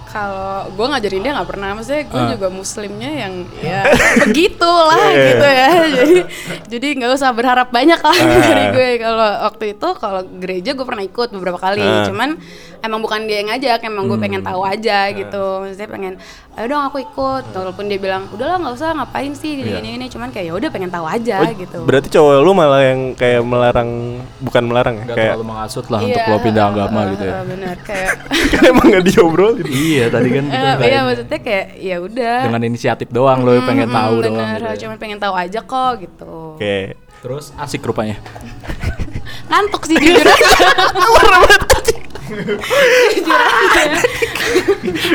[0.09, 2.31] Kalau gue ngajarin dia nggak pernah, maksudnya gue Ah.
[2.39, 3.83] juga muslimnya yang ya
[4.23, 5.27] begitulah iya.
[5.27, 5.69] gitu ya.
[5.91, 6.15] Jadi
[6.71, 8.39] jadi nggak usah berharap banyak lah Ah.
[8.39, 8.91] dari gue.
[9.03, 12.07] Kalau waktu itu kalau gereja gue pernah ikut beberapa kali, Ah.
[12.07, 12.39] cuman
[12.85, 15.45] emang bukan dia yang ngajak, emang gue pengen tahu aja gitu.
[15.59, 16.15] Maksudnya pengen,
[16.53, 17.45] ayo dong aku ikut.
[17.51, 20.07] Walaupun dia bilang, udahlah nggak usah ngapain sih gini gini, gini.
[20.07, 21.79] cuman kayak ya udah pengen tahu aja Oh, gitu.
[21.83, 23.91] berarti cowok lo malah yang kayak melarang
[24.39, 27.25] bukan melarang ya Gak kayak terlalu mengasut lah Iya, untuk lo pindah agama eh, gitu
[27.25, 27.35] ya.
[27.43, 28.11] Bener kayak.
[28.53, 32.37] kan emang nggak diobrolin iya tadi kan kita Eh, kayak iya maksudnya kayak ya udah.
[32.45, 34.77] dengan inisiatif doang lo pengen Hmm, tahu bener, doang gitu ya.
[34.79, 36.35] Cuman pengen tahu aja kok gitu.
[36.55, 36.77] oke
[37.19, 38.21] Terus asik rupanya.
[39.49, 40.49] Ngantuk sih jujur aja.
[42.29, 44.01] jujur aja.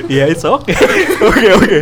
[0.10, 0.76] Iya, it's okay.
[1.30, 1.78] Oke oke.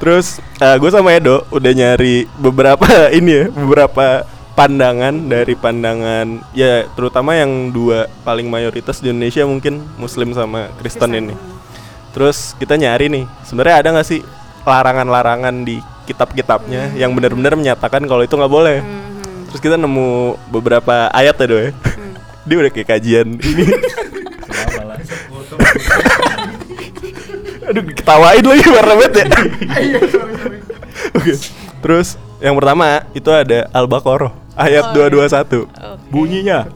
[0.00, 2.86] Terus gue sama Edo udah nyari beberapa
[3.18, 9.82] ini ya, beberapa pandangan dari pandangan ya terutama yang dua paling mayoritas di Indonesia mungkin
[9.98, 11.34] Muslim sama Kristen ini.
[12.14, 14.22] Terus kita nyari nih, sebenarnya ada nggak sih
[14.62, 18.78] larangan-larangan di kitab-kitabnya yang benar-benar menyatakan kalau itu nggak boleh.
[19.50, 21.70] Terus kita nemu beberapa ayat ya, Do ya.
[22.46, 23.64] Dia udah kayak kajian ini.
[27.64, 29.26] Aduh, ketawain lagi warna banget ya.
[31.16, 31.32] Oke.
[31.84, 32.08] Terus
[32.40, 35.66] yang pertama itu ada Al-Baqarah ayat 221.
[36.12, 36.68] Bunyinya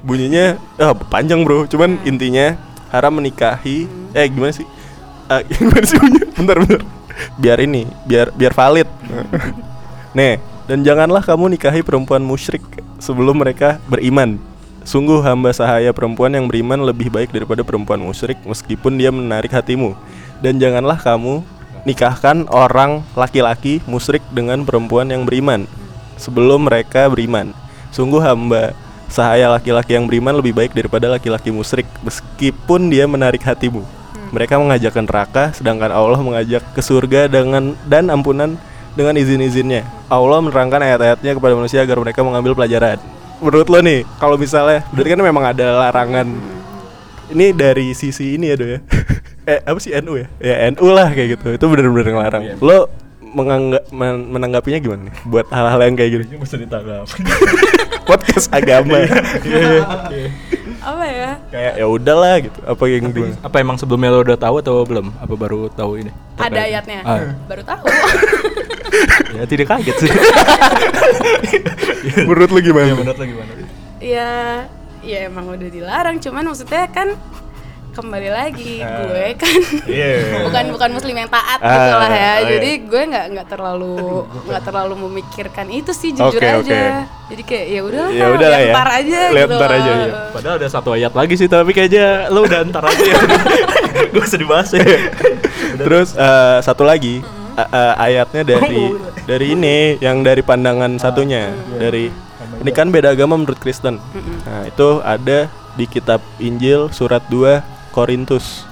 [0.00, 1.68] bunyinya ah, panjang, Bro.
[1.68, 2.56] Cuman intinya
[2.90, 4.66] haram menikahi eh gimana sih?
[5.28, 6.26] Ah, gimana sih bunyinya?
[6.34, 6.80] Bentar, bentar.
[7.36, 8.88] Biar ini, biar biar valid.
[10.16, 12.64] Nih, dan janganlah kamu nikahi perempuan musyrik
[12.98, 14.40] sebelum mereka beriman.
[14.80, 19.92] Sungguh hamba sahaya perempuan yang beriman lebih baik daripada perempuan musyrik meskipun dia menarik hatimu.
[20.40, 21.44] Dan janganlah kamu
[21.84, 25.68] nikahkan orang laki-laki musyrik dengan perempuan yang beriman
[26.16, 27.52] sebelum mereka beriman.
[27.92, 28.72] Sungguh hamba
[29.12, 33.84] sahaya laki-laki yang beriman lebih baik daripada laki-laki musyrik meskipun dia menarik hatimu.
[34.32, 38.56] Mereka mengajak ke neraka sedangkan Allah mengajak ke surga dengan dan ampunan
[38.96, 39.84] dengan izin-izinnya.
[40.08, 43.19] Allah menerangkan ayat-ayatnya kepada manusia agar mereka mengambil pelajaran.
[43.40, 46.28] Menurut lo nih, kalau misalnya berarti kan memang ada larangan
[47.30, 48.78] ini dari sisi ini ya do ya
[49.50, 52.90] eh apa sih NU ya ya NU lah kayak gitu itu bener-bener ngelarang lo
[53.22, 57.06] menganggap men- menanggapinya gimana nih buat hal-hal yang kayak gini Mesti ditangkap.
[58.10, 59.06] podcast agama
[60.82, 61.30] Apa ya?
[61.46, 65.14] kayak ya udahlah gitu apa yang gimana Apa emang sebelumnya lo udah tahu atau belum?
[65.14, 66.10] Apa baru tahu ini?
[66.34, 66.66] Ada Terkait?
[66.66, 66.98] ayatnya.
[67.04, 67.84] Ah, Baru tahu.
[69.32, 70.10] ya tidak kaget sih.
[72.20, 73.50] menurut lo gimana Ya menurut lo gimana?
[73.98, 74.30] ya,
[75.00, 76.16] ya emang udah dilarang.
[76.18, 77.14] Cuman maksudnya kan
[77.90, 79.50] kembali lagi gue kan
[79.82, 80.14] Iya.
[80.46, 82.46] bukan bukan muslim yang taat Ah, gitu lah ya oh iya.
[82.48, 83.98] jadi gue nggak nggak terlalu
[84.46, 86.80] nggak terlalu memikirkan itu sih jujur Oke, aja oke.
[87.28, 88.72] jadi kayak ya udah Ya udah lah ya.
[88.72, 90.06] ntar aja Lihat gitu aja, iya.
[90.30, 93.18] Padahal ada satu ayat lagi sih tapi kayaknya lo udah ntar aja ya.
[94.08, 94.86] Gue usah dibahas ya.
[95.76, 98.94] terus eh, satu lagi a- a- ayatnya dari
[99.28, 102.08] dari ini yang dari pandangan satunya dari
[102.60, 103.96] ini kan beda agama menurut Kristen.
[104.44, 107.60] Nah itu ada di kitab Injil surat 2
[107.92, 108.64] Korintus.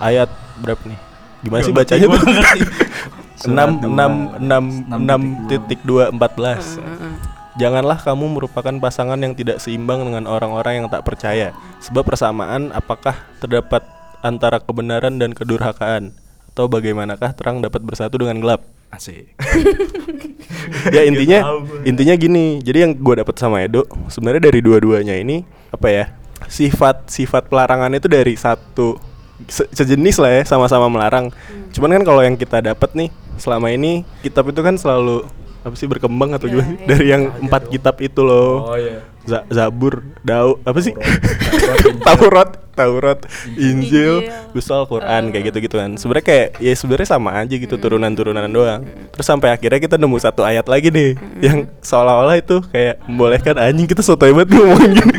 [0.00, 0.28] Ayat
[0.60, 0.98] berapa nih?
[1.44, 2.06] Gimana sih bacanya?
[2.08, 2.20] tuh
[3.50, 6.08] enam enam enam enam titik dua.
[6.08, 6.80] empat belas.
[7.54, 11.54] Janganlah kamu merupakan pasangan yang tidak seimbang dengan orang-orang yang tak percaya.
[11.84, 13.84] Sebab persamaan apakah terdapat
[14.24, 16.16] antara kebenaran dan kedurhakaan
[16.54, 18.62] Atau bagaimanakah terang dapat bersatu dengan gelap?
[18.88, 19.34] Asik.
[20.88, 25.88] Ya intinya intinya gini Jadi yang gue dapat sama Edo Sebenarnya dari dua-duanya ini Apa
[25.88, 26.04] ya
[26.46, 28.96] Sifat-sifat pelarangan itu dari satu
[29.44, 31.28] se- Sejenis lah ya sama-sama melarang.
[31.70, 35.26] Cuman kan kalau yang kita dapat nih Selama ini kitab itu kan selalu
[35.60, 36.70] apa sih berkembang atau Iya, gimana?
[36.70, 36.84] iya.
[36.86, 38.68] dari yang empat kitab itu loh.
[38.68, 39.00] Oh iya.
[39.24, 40.92] Za- Zabur, Dau, apa sih?
[42.04, 43.18] Taurat, Taurat,
[43.56, 44.52] Injil, Injil.
[44.52, 45.96] Busal, Quran kayak gitu-gitu kan.
[45.96, 48.84] Sebenarnya kayak ya sebenarnya sama aja gitu turunan-turunan doang.
[48.84, 53.88] Terus sampai akhirnya kita nemu satu ayat lagi nih yang seolah-olah itu kayak membolehkan anjing
[53.88, 55.16] kita soto hebat ngomong gini.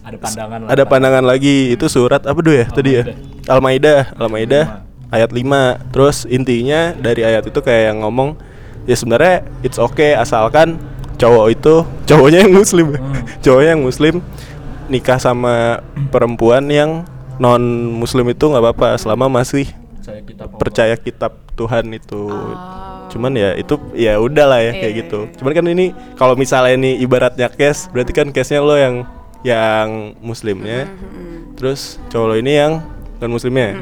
[0.00, 0.68] Ada pandangan lah.
[0.72, 3.04] Ada pandangan lagi itu surat apa dulu ya tadi ya?
[3.44, 4.64] Al-Maidah, Al-Maidah
[5.12, 5.92] ayat 5.
[5.92, 8.40] Terus intinya dari ayat itu kayak yang ngomong
[8.88, 10.80] ya sebenarnya it's okay asalkan
[11.14, 11.74] cowok itu
[12.04, 13.00] cowoknya yang muslim ya.
[13.44, 14.14] cowoknya yang muslim
[14.86, 16.90] nikah sama perempuan yang
[17.36, 19.66] non muslim itu nggak apa-apa selama masih
[19.98, 23.08] Saya kita percaya kitab Tuhan itu Oh.
[23.08, 25.34] cuman ya itu ya udahlah ya kayak Iya, gitu iya.
[25.38, 29.06] cuman kan ini kalau misalnya ini ibaratnya case berarti kan case nya lo yang
[29.40, 31.54] yang muslimnya Mm-hmm.
[31.54, 32.72] terus cowok lo ini yang
[33.18, 33.76] non muslimnya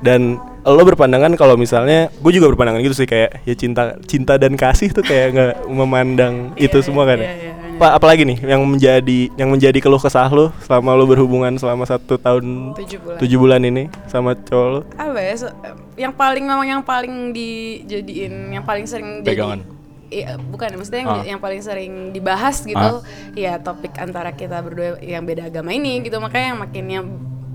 [0.00, 4.54] dan lo berpandangan kalau misalnya gue juga berpandangan gitu sih kayak ya cinta cinta dan
[4.54, 7.32] kasih tuh kayak nggak memandang Iya, itu semua kan iya, ya.
[7.32, 7.76] iya, benar.
[7.78, 12.14] apa apalagi nih yang menjadi yang menjadi keluh kesah lo selama lo berhubungan selama satu
[12.16, 13.18] tahun Tujuh bulan.
[13.18, 15.56] tujuh bulan ini sama cowok lo apa ya so-
[15.94, 19.60] yang paling memang yang paling dijadiin yang paling sering Pegangan.
[19.60, 19.76] jadi
[20.08, 21.24] Iya, bukan maksudnya yang, Ah.
[21.26, 23.04] yang paling sering dibahas gitu Ah.
[23.36, 27.06] ya topik antara kita berdua yang beda agama ini gitu makanya yang makin yang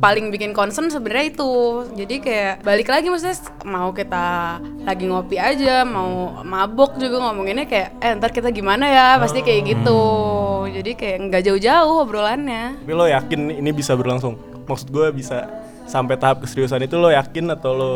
[0.03, 1.51] paling bikin concern sebenarnya itu.
[1.95, 7.89] Jadi kayak balik lagi maksudnya mau kita lagi ngopi aja mau mabok juga ngomonginnya kayak
[8.03, 9.07] eh ntar kita gimana ya?
[9.15, 10.03] Pasti kayak gitu.
[10.67, 12.83] Jadi kayak nggak jauh-jauh obrolannya.
[12.83, 14.35] Tapi lo yakin ini bisa berlangsung?
[14.67, 15.47] Maksud gue bisa
[15.87, 17.93] sampai tahap keseriusan itu lo yakin atau lo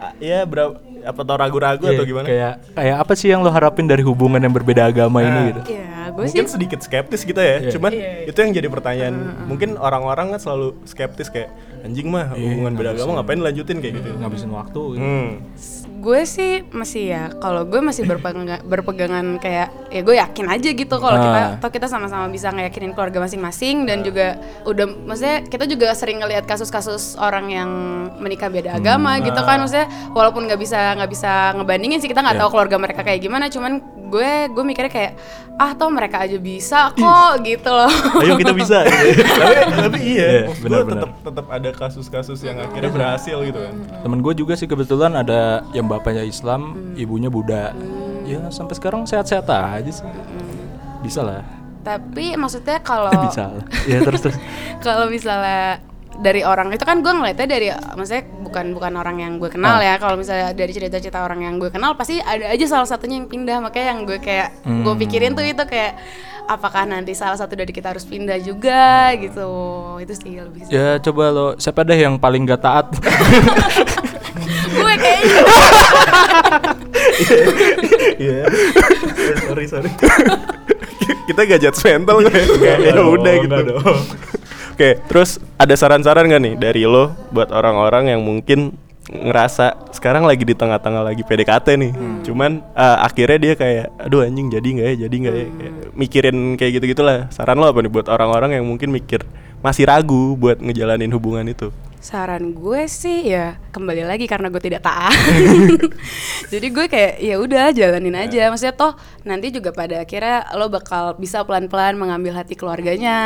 [0.00, 2.26] ah, ya berapa apa tau ragu-ragu Iya, atau gimana?
[2.26, 5.44] Kayak kayak apa sih yang lo harapin dari hubungan yang berbeda agama ini Nah.
[5.48, 5.60] gitu?
[5.70, 7.70] ya gue sih Mungkin sedikit skeptis kita ya, Iya.
[7.70, 8.10] cuman Iya.
[8.26, 9.14] itu yang jadi pertanyaan.
[9.46, 11.50] Mungkin orang-orang kan selalu skeptis kayak
[11.80, 15.00] anjing mah Iya, hubungan beda agama ngapain lanjutin kayak gitu ngabisin waktu gitu.
[15.00, 15.30] hmm.
[16.00, 20.94] gue sih masih ya kalau gue masih berpegang, berpegangan kayak ya gue yakin aja gitu
[20.96, 21.20] kalau Ah.
[21.20, 26.18] kita atau kita sama-sama bisa ngeyakinin keluarga masing-masing dan juga udah maksudnya kita juga sering
[26.18, 27.70] ngelihat kasus-kasus orang yang
[28.16, 32.32] menikah beda agama gitu kan maksudnya walaupun nggak bisa nggak bisa ngebandingin sih kita nggak
[32.32, 32.42] Iya.
[32.42, 35.12] tahu keluarga mereka kayak gimana cuman gue gue mikirnya kayak
[35.54, 37.92] ah toh mereka aja bisa kok gitu loh
[38.24, 40.94] ayo kita bisa tapi tapi iya, Iya, maksud benar, gua benar.
[40.96, 45.60] tetap tetap ada kasus-kasus yang akhirnya berhasil gitu kan Temen gue juga sih kebetulan ada
[45.70, 47.76] yang bapaknya Islam, ibunya Buddha.
[48.24, 50.06] Ya sampai sekarang sehat-sehat aja sih.
[51.00, 51.44] Bisa lah.
[51.80, 53.64] tapi maksudnya kalau Bisa lah.
[53.84, 54.36] Ya terus terus.
[54.80, 55.80] kalau misalnya
[56.16, 59.94] dari orang itu kan gue ngeliatnya dari maksudnya bukan bukan orang yang gue kenal ya.
[60.02, 63.62] Kalau misalnya dari cerita-cerita orang yang gue kenal pasti ada aja salah satunya yang pindah.
[63.62, 65.94] Makanya yang gue kayak gue pikirin tuh itu kayak
[66.50, 69.46] apakah nanti salah satu dari kita harus pindah juga gitu.
[70.02, 72.86] Itu sih lebih Ya coba lo siapa deh yang paling gak taat?
[74.74, 75.42] gue kayaknya.
[78.18, 78.44] Iya
[79.46, 79.90] sorry sorry.
[81.30, 83.56] Kita gak judgmental kok ya ya udah gitu
[84.80, 88.72] oke terus ada saran-saran gak nih dari lo buat orang-orang yang mungkin
[89.10, 91.92] ngerasa sekarang lagi di tengah-tengah lagi PDKT nih?
[92.22, 95.46] Cuman eh, akhirnya dia kayak aduh anjing jadi nggak ya jadi nggak ya?
[95.50, 99.26] Kayak mikirin kayak gitu gitulah saran lo apa nih buat orang-orang yang mungkin mikir
[99.60, 104.80] masih ragu buat ngejalanin hubungan itu saran gue sih ya kembali lagi karena gue tidak
[104.80, 105.12] taat.
[106.52, 108.48] Jadi gue kayak ya udah jalanin aja.
[108.48, 108.96] Maksudnya toh
[109.28, 113.16] nanti juga pada akhirnya lo bakal bisa pelan-pelan mengambil hati keluarganya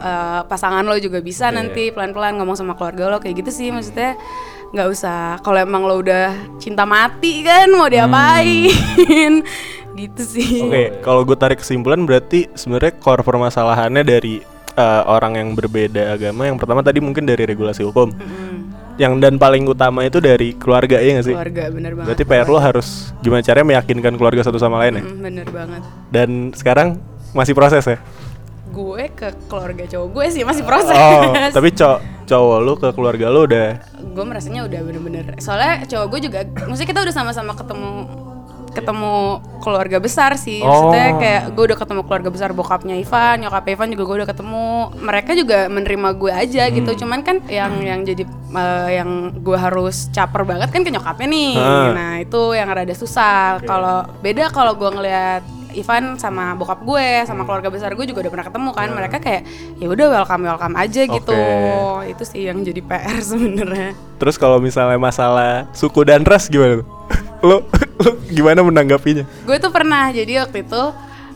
[0.00, 3.68] eh, pasangan lo juga bisa nanti pelan-pelan ngomong sama keluarga lo kayak gitu sih.
[3.68, 4.16] Maksudnya
[4.72, 5.36] nggak usah.
[5.44, 8.72] Kalau emang lo udah cinta mati kan mau diapain?
[9.96, 10.60] Gitu sih.
[10.60, 16.44] Oke, kalau gue tarik kesimpulan berarti sebenarnya core permasalahannya dari eh, orang yang berbeda agama.
[16.44, 18.12] Yang pertama tadi mungkin dari regulasi hukum.
[18.96, 21.36] Yang dan paling utama itu dari keluarga ya nggak sih?
[21.36, 22.88] keluarga bener banget Berarti PR lo harus
[23.20, 25.04] gimana caranya meyakinkan keluarga satu sama lain ya.
[25.04, 26.96] Mm, bener banget Dan sekarang
[27.32, 28.00] masih proses ya.
[28.66, 33.26] gue ke keluarga cowok gue sih masih proses Oh, tapi cowok cowok lo ke keluarga
[33.28, 33.68] lo udah
[34.02, 37.88] gue merasanya udah bener-bener soalnya cowok gue juga maksudnya kita udah sama-sama ketemu
[38.76, 40.60] ketemu keluarga besar sih.
[40.60, 41.18] Maksudnya Oh.
[41.18, 44.66] kayak gue udah ketemu keluarga besar bokapnya Ivan nyokap Ivan juga gue udah ketemu.
[45.00, 46.90] Mereka juga menerima gue aja gitu.
[46.92, 47.00] Hmm.
[47.00, 51.52] cuman kan yang yang jadi eh, yang gue harus caper banget kan ke nyokapnya nih.
[51.56, 51.88] Ah.
[51.90, 53.64] nah itu yang rada susah.
[53.64, 55.42] Kalau beda kalau gue ngeliat
[55.76, 58.88] Ivan sama bokap gue sama keluarga besar gue juga udah pernah ketemu kan.
[58.92, 59.42] Mereka kayak
[59.76, 61.36] ya udah welcome welcome aja gitu.
[61.36, 62.08] Oke.
[62.08, 63.92] itu sih yang jadi PR sebenarnya.
[64.16, 66.88] Terus kalau misalnya masalah suku dan ras gimana tuh?
[67.40, 69.24] Lo, lo gimana menanggapinya?
[69.42, 70.82] gue tuh pernah jadi waktu itu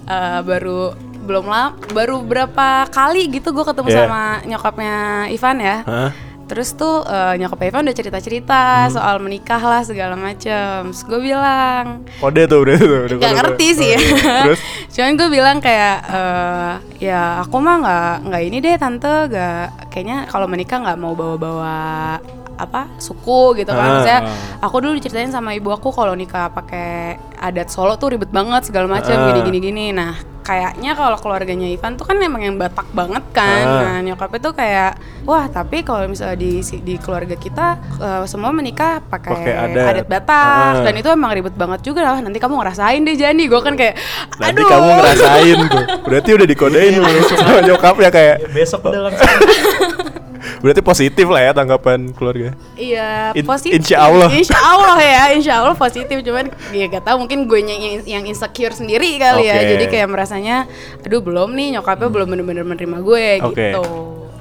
[0.04, 3.98] eh, baru belum lama baru berapa kali gitu gue ketemu Iya.
[4.00, 4.94] sama nyokapnya
[5.28, 6.10] Ivan ya Hah?
[6.44, 8.92] terus tuh eh, nyokap Ivan udah cerita cerita Hmm.
[8.92, 12.90] soal menikah lah segala macem terus gue bilang Kode tuh berarti tuh.
[12.98, 13.38] udah Gak kode-kode.
[13.38, 14.00] ngerti sih ya.
[14.42, 14.60] Terus?
[14.92, 20.26] Cuman gue bilang kayak eh, ya aku mah nggak nggak ini deh tante gak kayaknya
[20.26, 22.18] kalau menikah nggak mau bawa-bawa
[22.60, 23.92] apa suku gitu kan Ah.
[23.96, 24.20] Maksudnya
[24.60, 28.86] aku dulu diceritain sama ibu aku kalau nikah pakai adat Solo tuh ribet banget segala
[28.86, 29.26] macam Ah.
[29.28, 33.62] gini gini gini nah kayaknya kalau keluarganya Ivan tuh kan emang yang Batak banget kan
[33.62, 33.80] Ah.
[33.80, 34.92] nah nyokapnya tuh kayak
[35.22, 37.66] wah tapi kalau misalnya di di keluarga kita
[37.98, 39.84] eh, semua menikah Pakai pakai adat.
[39.94, 40.82] adat, Batak Ah.
[40.82, 43.94] dan itu emang ribet banget juga lah nanti kamu ngerasain deh Jani gue kan kayak
[44.36, 45.84] Nanti aduh kamu ngerasain tuh.
[46.02, 49.28] Berarti udah dikodein lu sama nyokapnya kayak Besok udah langsung.
[50.60, 52.52] berarti positif lah ya tanggapan keluarga.
[52.74, 53.76] Iya In- positif.
[53.76, 54.28] insya Allah.
[54.28, 56.20] Insya Allah ya, insya Allah positif.
[56.20, 59.56] Cuman ya gak tahu mungkin gue yang yang insecure sendiri kali ya.
[59.56, 59.68] Oke.
[59.70, 60.64] Jadi kayak merasanya,
[61.00, 63.66] aduh belum nih nyokapnya belum bener-bener menerima gue Oke.
[63.70, 63.82] gitu.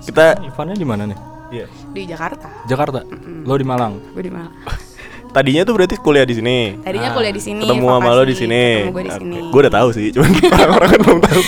[0.06, 1.20] Kita Ivannya di mana nih?
[1.50, 1.66] iya.
[1.90, 3.02] Di Jakarta, Jakarta.
[3.46, 3.98] Lo di Malang.
[4.14, 4.54] gue di Malang.
[5.30, 6.74] Tadinya tuh berarti kuliah di sini.
[6.82, 7.62] Tadinya kuliah di sini.
[7.62, 8.64] Ketemu sama lo di sini.
[8.82, 9.38] Ketemu gue di sini.
[9.54, 11.42] Gue udah tahu sih, cuman orang-orang kan belum tahu.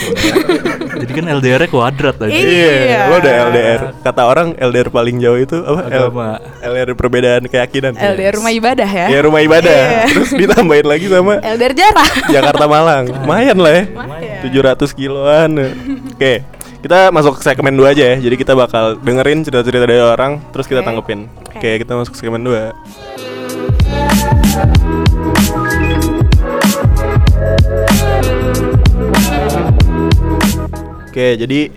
[1.02, 2.30] Jadi kan LDR-nya kuadrat aja.
[2.30, 2.98] Iya.
[3.10, 3.80] lo udah LDR.
[4.00, 5.80] Kata orang LDR paling jauh itu apa?
[5.82, 6.28] L- Agama.
[6.62, 7.92] LDR perbedaan keyakinan.
[7.98, 9.06] LDR rumah ibadah ya.
[9.10, 9.80] Ya rumah ibadah.
[9.82, 10.14] Iya.
[10.14, 12.10] Terus ditambahin lagi sama LDR jarak.
[12.30, 13.04] Jakarta Malang.
[13.10, 13.84] Lumayan lah ya.
[13.90, 14.78] Lumayan.
[14.78, 15.50] 700 kiloan.
[16.14, 16.46] Oke.
[16.82, 18.16] Kita masuk ke segmen 2 aja ya.
[18.18, 20.86] Jadi kita bakal dengerin cerita-cerita dari orang terus kita Oke.
[20.86, 21.20] tanggepin.
[21.50, 21.58] Oke.
[21.58, 23.31] Oke, kita masuk ke segmen 2.
[31.12, 31.68] Oke, jadi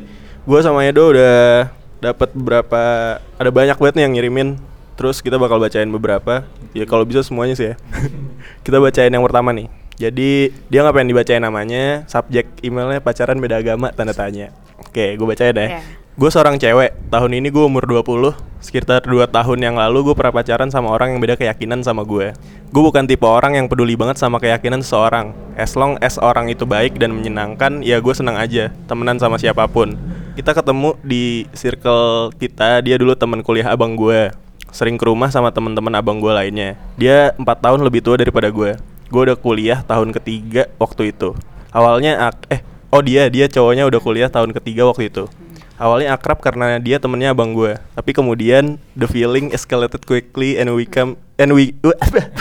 [0.47, 1.67] gua sama Edo udah
[1.99, 2.81] dapat beberapa
[3.19, 4.49] ada banyak banget nih yang ngirimin.
[4.95, 6.47] Terus kita bakal bacain beberapa.
[6.71, 7.75] Ya kalau bisa semuanya sih ya.
[8.65, 9.67] kita bacain yang pertama nih.
[9.99, 14.55] Jadi dia nggak pengen dibacain namanya, subjek emailnya pacaran beda agama tanda tanya.
[14.79, 15.79] Oke, gue bacain ya.
[15.79, 16.04] Iya.
[16.15, 20.31] Gue seorang cewek, tahun ini gue umur 20 Sekitar 2 tahun yang lalu gue pernah
[20.31, 22.31] pacaran sama orang yang beda keyakinan sama gue
[22.71, 25.35] Gue bukan tipe orang yang peduli banget sama keyakinan seseorang.
[25.59, 29.67] As long as orang itu baik dan menyenangkan, ya gue senang aja Temenan sama siapa
[29.67, 29.99] pun.
[30.39, 34.31] Kita ketemu di circle kita, dia dulu teman kuliah abang gue
[34.71, 36.79] Sering ke rumah sama teman-teman abang gue lainnya.
[36.95, 38.79] Dia 4 tahun lebih tua daripada gue
[39.11, 41.35] Gue udah kuliah tahun ketiga waktu itu.
[41.75, 45.27] Awalnya, eh Oh dia, dia cowoknya udah kuliah tahun ketiga waktu itu
[45.75, 50.87] Awalnya akrab karena dia temennya abang gue Tapi kemudian the feeling escalated quickly and we
[50.87, 51.75] became and we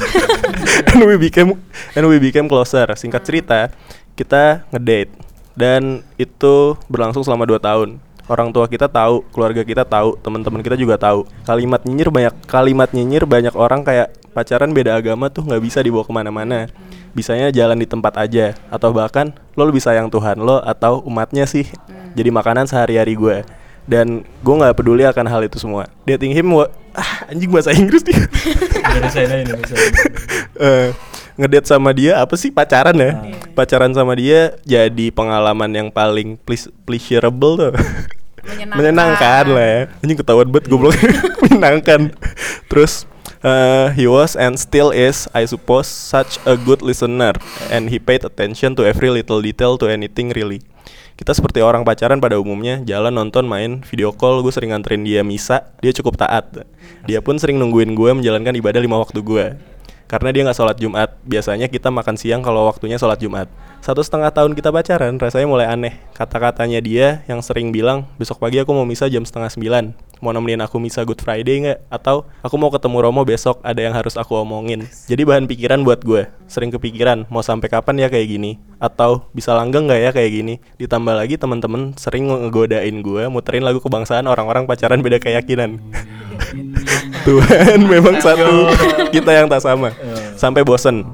[0.95, 1.59] and we became
[1.99, 2.87] and we became closer.
[2.95, 3.61] Singkat cerita,
[4.15, 5.11] kita ngedate
[5.55, 7.89] dan itu berlangsung selama 2 tahun.
[8.25, 11.29] Orang tua kita tahu, keluarga kita tahu, teman-teman kita juga tahu.
[11.45, 16.09] Kalimat nyinyir banyak, kalimat nyinyir banyak orang kayak pacaran beda agama tuh nggak bisa dibawa
[16.09, 16.73] ke mana-mana.
[17.15, 21.65] Bisanya jalan di tempat aja, atau bahkan lo lebih sayang Tuhan lo atau umatnya sih.
[22.13, 23.47] Jadi makanan sehari-hari gue.
[23.85, 25.87] Dan gue nggak peduli akan hal itu semua.
[26.03, 28.17] Dating him, wa- ah, anjing bahasa Inggris ini
[28.91, 29.77] Indonesia.
[30.55, 30.95] Eh,
[31.35, 33.19] ngedate sama dia apa sih pacaran ya?
[33.59, 37.73] Pacaran sama dia jadi pengalaman yang paling pleas- pleasurable tuh.
[38.47, 38.77] Menyenangkan.
[38.79, 39.81] Menyenangkan lah ya.
[39.99, 40.95] Anjing ketahuan banget goblok.
[41.43, 42.15] Menyenangkan.
[42.71, 43.05] Terus
[43.45, 47.37] eh, he was and still is I suppose such a good listener
[47.69, 50.65] and he paid attention to every little detail to anything really.
[51.15, 55.23] Kita seperti orang pacaran pada umumnya, jalan nonton, main, video call, gue sering nganterin dia
[55.23, 56.67] misa, dia cukup taat.
[57.07, 59.55] Dia pun sering nungguin gue menjalankan ibadah lima waktu gue.
[60.11, 63.47] Karena dia nggak sholat Jumat, biasanya kita makan siang kalau waktunya sholat Jumat.
[63.85, 66.01] Satu setengah tahun kita pacaran, rasanya mulai aneh.
[66.17, 69.93] Kata-katanya dia yang sering bilang, besok pagi aku mau misa jam setengah sembilan.
[70.25, 71.93] Mau nemenin aku misa Good Friday nggak?
[71.93, 74.89] Atau aku mau ketemu Romo besok, ada yang harus aku omongin.
[74.89, 76.25] Jadi bahan pikiran buat gue.
[76.49, 78.57] Sering kepikiran, mau sampai kapan ya kayak gini?
[78.81, 80.55] Atau bisa langgeng nggak ya kayak gini?
[80.81, 85.77] Ditambah lagi teman-teman sering ngegodain gue, muterin lagu kebangsaan orang-orang pacaran beda keyakinan.
[87.29, 88.73] Tuhan memang satu,
[89.13, 89.93] kita yang tak sama.
[90.41, 91.05] Sampai bosen.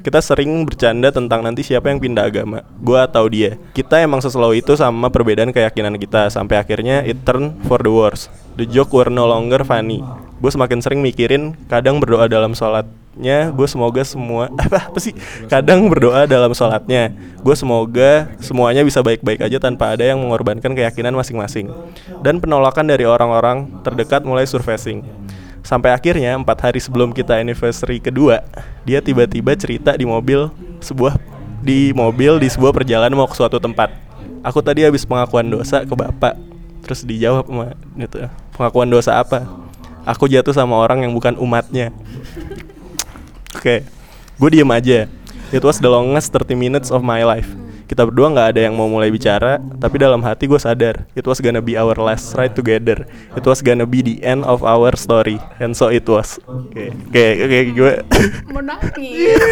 [0.00, 3.60] Kita sering bercanda tentang nanti siapa yang pindah agama, gua atau dia.
[3.76, 8.32] Kita emang seslow itu sama perbedaan keyakinan kita sampai akhirnya it turn for the worse.
[8.56, 10.00] The joke were no longer funny.
[10.40, 15.12] Gue semakin sering mikirin, kadang berdoa dalam sholatnya, gue semoga semua apa, apa sih?
[15.52, 17.12] Kadang berdoa dalam sholatnya,
[17.44, 21.68] gue semoga semuanya bisa baik-baik aja tanpa ada yang mengorbankan keyakinan masing-masing.
[22.24, 25.04] Dan penolakan dari orang-orang terdekat mulai surfacing.
[25.60, 28.40] Sampai akhirnya empat hari sebelum kita anniversary kedua,
[28.88, 30.48] dia tiba-tiba cerita di mobil
[30.80, 31.20] sebuah
[31.60, 33.92] di mobil di sebuah perjalanan mau ke suatu tempat.
[34.40, 36.34] Aku tadi habis pengakuan dosa ke bapak.
[36.80, 37.66] Terus dijawab sama
[38.00, 38.24] gitu,
[38.56, 39.44] pengakuan dosa apa?
[40.08, 41.92] Aku jatuh sama orang yang bukan umatnya.
[43.52, 43.84] Oke,
[44.40, 45.04] gue diem aja.
[45.52, 47.52] It was the longest 30 minutes of my life.
[47.90, 51.42] Kita berdua nggak ada yang mau mulai bicara, tapi dalam hati gue sadar it was
[51.42, 53.02] gonna be our last ride together.
[53.34, 56.38] It was gonna be the end of our story, and so it was.
[56.46, 57.92] Oke, oke, oke, gue
[58.54, 59.42] Mau nangis.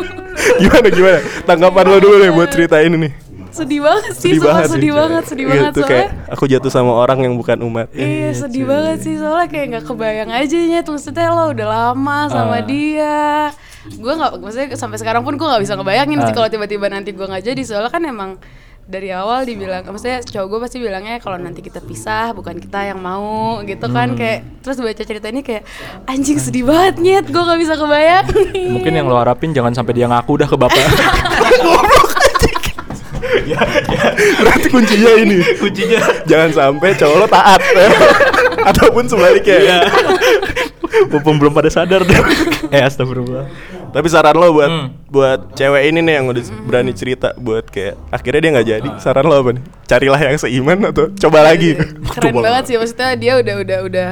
[0.60, 1.18] gimana gimana?
[1.44, 3.12] Tanggapan lo dulu nih buat cerita ini nih.
[3.48, 5.88] sedih banget sih, sumpah sedih banget, sedih Iya, banget soalnya.
[5.90, 7.88] kayak aku jatuh sama orang yang bukan umat.
[7.90, 12.54] Iya sedih banget sih soalnya kayak nggak kebayang aja nya maksudnya lo udah lama sama
[12.54, 12.62] Ah.
[12.62, 13.16] dia
[13.88, 16.36] gue nggak maksudnya sampai sekarang pun gue nggak bisa ngebayangin sih Ah.
[16.36, 18.30] kalau tiba-tiba nanti gue nggak jadi soalnya kan emang
[18.84, 22.98] dari awal dibilang maksudnya cowok gue pasti bilangnya kalau nanti kita pisah bukan kita yang
[22.98, 24.16] mau gitu kan Hmm.
[24.16, 25.68] kayak terus baca cerita ini kayak
[26.06, 28.26] anjing sedih banget nyet gue nggak bisa kebayang
[28.72, 30.80] Mungkin yang lo harapin jangan sampai dia ngaku udah ke bapak.
[34.38, 35.38] Berarti kuncinya ini.
[35.56, 36.00] Kuncinya.
[36.24, 37.60] Jangan sampai cowok lo taat
[38.70, 39.58] ataupun sebaliknya.
[39.58, 39.78] Iya.
[41.12, 42.16] Mumpung belum pada sadar deh.
[42.74, 43.44] eh astagfirullah.
[43.88, 44.88] Tapi saran lo buat Hmm.
[45.08, 48.88] buat cewek ini nih yang udah berani cerita buat kayak akhirnya dia nggak jadi.
[49.00, 49.64] Saran lo apa nih?
[49.88, 51.76] Carilah yang seiman atau coba lagi.
[52.12, 54.10] keren Coba banget sih maksudnya dia udah udah udah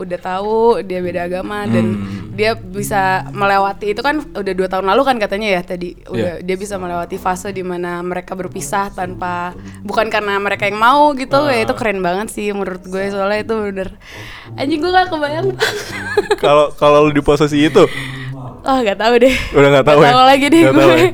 [0.00, 2.32] udah tahu dia beda agama dan Hmm.
[2.32, 6.42] dia bisa melewati itu kan udah dua tahun lalu kan katanya ya tadi udah Iya.
[6.42, 11.36] dia bisa melewati fase di mana mereka berpisah tanpa bukan karena mereka yang mau gitu
[11.38, 11.50] Ah.
[11.50, 13.88] ya itu keren banget sih menurut gue soalnya itu bener
[14.54, 15.48] anjing gue gak kebayang
[16.36, 17.84] Kalau kalau lo di posisi itu
[18.60, 20.12] oh nggak tahu deh udah nggak tahu ya.
[20.16, 21.08] lagi deh tahu gue ya.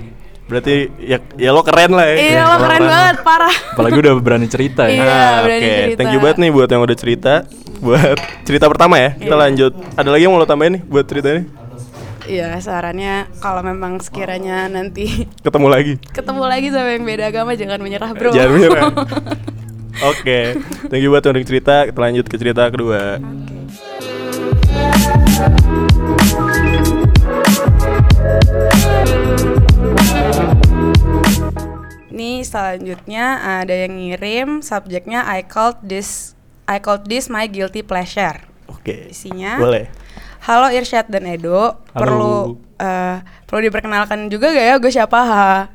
[0.47, 2.15] Berarti ya ya lo keren lah ya.
[2.15, 4.95] iya Ya, lo keren banget parah Apalagi udah berani cerita ya.
[4.95, 5.03] Iya.
[5.03, 5.99] Ah, berani Oke, cerita.
[5.99, 7.35] thank you banget nih buat yang udah cerita.
[7.77, 9.11] Buat cerita pertama ya.
[9.13, 9.43] Kita Iya.
[9.43, 9.73] lanjut.
[9.93, 11.43] Ada lagi yang mau lo tambahin nih buat cerita ini?
[12.27, 15.95] Iya sarannya kalau memang sekiranya nanti Ketemu lagi.
[16.11, 18.85] ketemu lagi sama yang beda agama jangan menyerah bro Jangan menyerah.
[20.11, 21.75] Oke, thank you buat yang udah cerita.
[21.85, 23.23] Kita lanjut ke cerita kedua.
[32.17, 33.25] Ini selanjutnya
[33.61, 36.33] ada yang ngirim subjeknya I called this
[36.65, 38.41] I called this my guilty pleasure.
[38.73, 39.13] Oke.
[39.13, 39.93] Isinya Boleh.
[40.41, 41.77] Halo Irsyad dan Edo, Halo.
[41.93, 42.35] perlu
[42.81, 45.69] eh, perlu diperkenalkan juga gak ya gue siapa ha?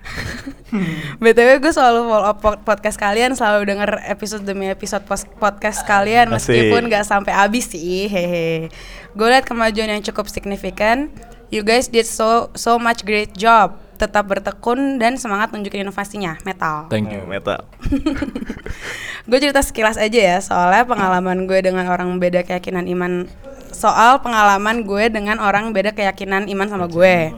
[1.22, 5.06] BTW gue selalu follow up pod- podcast kalian, selalu denger episode demi episode
[5.38, 6.58] podcast kalian Asik.
[6.58, 8.74] meskipun gak sampai habis sih, hehe.
[9.14, 11.14] Gue liat kemajuan yang cukup signifikan.
[11.54, 13.78] You guys did so so much great job.
[14.02, 16.42] Tetap bertekun dan semangat nunjukin inovasinya.
[16.42, 16.90] Metal.
[16.90, 17.22] Thank you.
[17.30, 17.62] Metal.
[19.30, 23.30] gue cerita sekilas aja ya soalnya pengalaman gue dengan orang beda keyakinan iman
[23.70, 27.30] soal pengalaman gue dengan orang beda keyakinan iman sama gue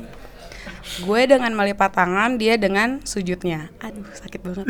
[1.04, 4.68] gue dengan melipat tangan dia dengan sujudnya aduh sakit banget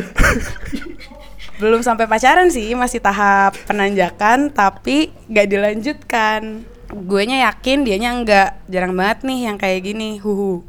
[1.62, 8.50] belum sampai pacaran sih masih tahap penanjakan tapi gak dilanjutkan gue nya yakin dianya enggak
[8.70, 10.66] jarang banget nih yang kayak gini huhu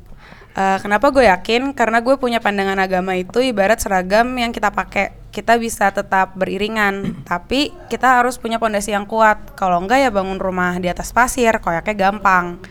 [0.54, 1.74] Eh, kenapa gue yakin?
[1.74, 5.26] Karena gue punya pandangan agama itu ibarat seragam yang kita pakai.
[5.34, 9.58] Kita bisa tetap beriringan, tapi kita harus punya pondasi yang kuat.
[9.58, 12.62] Kalau enggak ya bangun rumah di atas pasir, koyaknya gampang.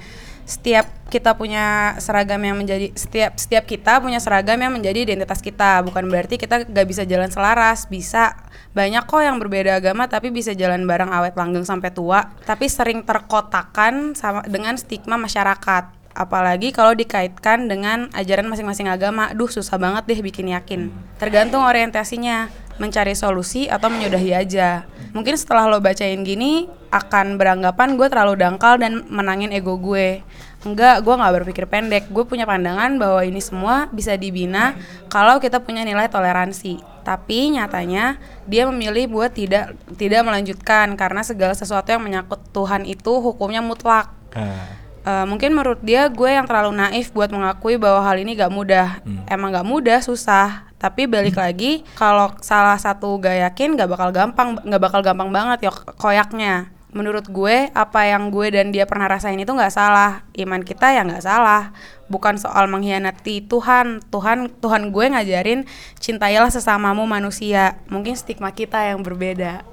[0.47, 5.83] Setiap kita punya seragam yang menjadi setiap setiap kita punya seragam yang menjadi identitas kita.
[5.83, 8.31] Bukan berarti kita gak bisa jalan selaras, bisa
[8.71, 12.31] banyak kok yang berbeda agama tapi bisa jalan bareng awet langgeng sampai tua.
[12.47, 19.33] Tapi sering terkotakan sama dengan stigma masyarakat apalagi kalau dikaitkan dengan ajaran masing-masing agama.
[19.33, 20.93] Duh susah banget deh bikin yakin.
[21.17, 22.49] Tergantung orientasinya.
[22.73, 24.89] Mencari solusi atau menyudahi aja.
[25.13, 30.25] Mungkin setelah lo bacain gini akan beranggapan gue terlalu dangkal dan menangin ego gue.
[30.65, 32.09] Enggak gue nggak berpikir pendek.
[32.09, 34.73] Gue punya pandangan bahwa ini semua bisa dibina
[35.05, 36.81] kalau kita punya nilai toleransi.
[37.05, 38.17] Tapi nyatanya
[38.49, 44.09] dia memilih buat tidak tidak melanjutkan karena segala sesuatu yang menyangkut Tuhan itu hukumnya mutlak.
[44.33, 44.82] Ah.
[45.03, 49.03] Eh, mungkin menurut dia gue yang terlalu naif buat mengakui bahwa hal ini gak mudah.
[49.27, 50.71] Emang gak mudah, susah.
[50.79, 55.67] Tapi balik lagi, kalau salah satu gak yakin, gak bakal gampang, gak bakal gampang banget
[55.67, 56.71] ya koyaknya.
[56.93, 60.21] Menurut gue, apa yang gue dan dia pernah rasain itu nggak salah.
[60.37, 61.73] Iman kita ya nggak salah.
[62.05, 64.05] Bukan soal mengkhianati Tuhan.
[64.13, 65.65] Tuhan, Tuhan gue ngajarin
[65.97, 67.81] cintailah sesamamu manusia.
[67.89, 69.65] Mungkin stigma kita yang berbeda.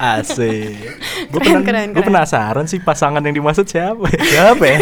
[0.00, 0.80] Asik.
[1.30, 2.08] Gue Keren, keren, gue keren.
[2.08, 4.08] penasaran sih pasangan yang dimaksud siapa.
[4.08, 4.78] Siapa ya?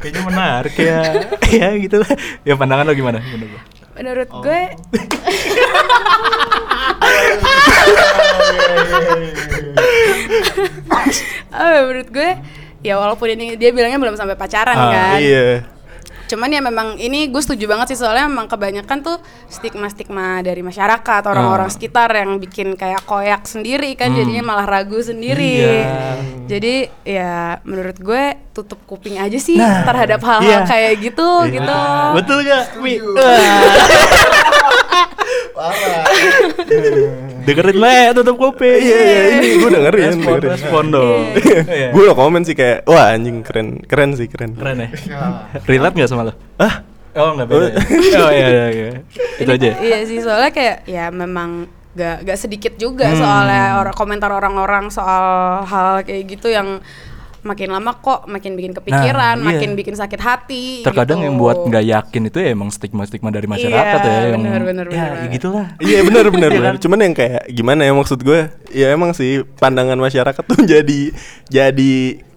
[0.00, 1.00] Kayaknya menarik ya.
[1.60, 2.08] ya gitu lah.
[2.40, 3.20] Ya pandangan lo gimana?
[3.20, 4.60] Menurut Menurut gue,
[11.50, 12.30] Ah, menurut gue
[12.84, 15.18] ya walaupun ini dia bilangnya belum sampai pacaran Ah, kan.
[15.18, 15.64] Iya.
[16.26, 19.16] Cuman ya memang ini gue setuju banget sih soalnya memang kebanyakan tuh
[19.46, 21.72] stigma-stigma dari masyarakat orang-orang Ah.
[21.72, 25.62] sekitar yang bikin kayak koyak sendiri kan jadinya malah ragu sendiri.
[25.62, 25.86] Iya.
[26.46, 30.66] Jadi ya menurut gue tutup kuping aja sih Nah, terhadap hal-hal iya.
[30.66, 31.78] kayak gitu gitu.
[32.14, 32.64] Betul gak?
[35.56, 37.04] Mi?
[37.46, 38.76] Dengerin le, tutup kuping.
[38.76, 40.04] Iya, iya, ini gue dengerin.
[40.12, 40.50] Respon, dengerin.
[40.52, 41.22] respon dong.
[41.66, 41.88] Iya.
[41.90, 44.52] gue lo komen sih kayak, wah anjing keren, keren sih keren.
[44.52, 44.88] Keren ya?
[45.64, 46.34] Relate gak sama lo?
[46.56, 46.82] Ah,
[47.16, 47.80] Oh enggak beda ya?
[48.20, 48.88] Oh iya iya iya
[49.40, 49.74] Itu aja ya?
[49.80, 51.64] Iya sih soalnya kayak ya memang
[51.96, 53.16] gak, gak sedikit juga Hmm.
[53.16, 55.24] soalnya orang komentar orang-orang soal
[55.64, 56.84] hal kayak gitu yang
[57.46, 59.48] makin lama kok makin bikin kepikiran, Nah, iya.
[59.54, 60.82] makin bikin sakit hati.
[60.82, 61.26] Terkadang gitu.
[61.26, 64.62] yang buat nggak yakin itu ya emang stigma-stigma dari masyarakat Iya, ya yang bener, bener,
[64.62, 65.32] ya, bener, ya bener.
[65.32, 65.66] gitulah.
[65.78, 66.72] Iya benar benar Iya benar.
[66.72, 66.82] kan?
[66.82, 68.40] Cuman yang kayak gimana ya maksud gue?
[68.68, 71.00] Ya emang sih pandangan masyarakat tuh jadi
[71.46, 71.94] jadi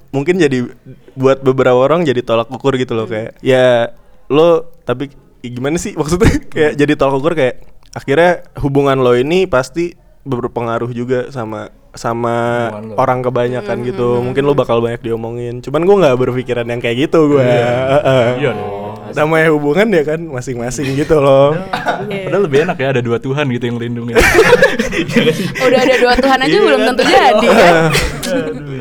[0.10, 0.66] mungkin jadi
[1.14, 3.94] buat beberapa orang jadi tolak ukur gitu loh kayak ya
[4.26, 9.94] lo tapi gimana sih maksudnya kayak jadi tolak ukur kayak akhirnya hubungan lo ini pasti
[10.22, 14.22] berpengaruh juga sama sama orang kebanyakan gitu.
[14.22, 15.62] Mungkin lo bakal banyak diomongin.
[15.64, 17.46] Cuman gue nggak berpikiran yang kayak gitu gue.
[18.40, 18.90] Iya dong.
[19.10, 21.58] Namanya hubungan ya kan masing-masing gitu loh.
[22.06, 22.30] Iya.
[22.30, 24.14] Padahal lebih enak ya ada dua Tuhan gitu yang lindungi.
[24.90, 25.32] Iya?
[25.64, 27.74] Udah ada dua Tuhan aja Iya belum tentu jadi kan.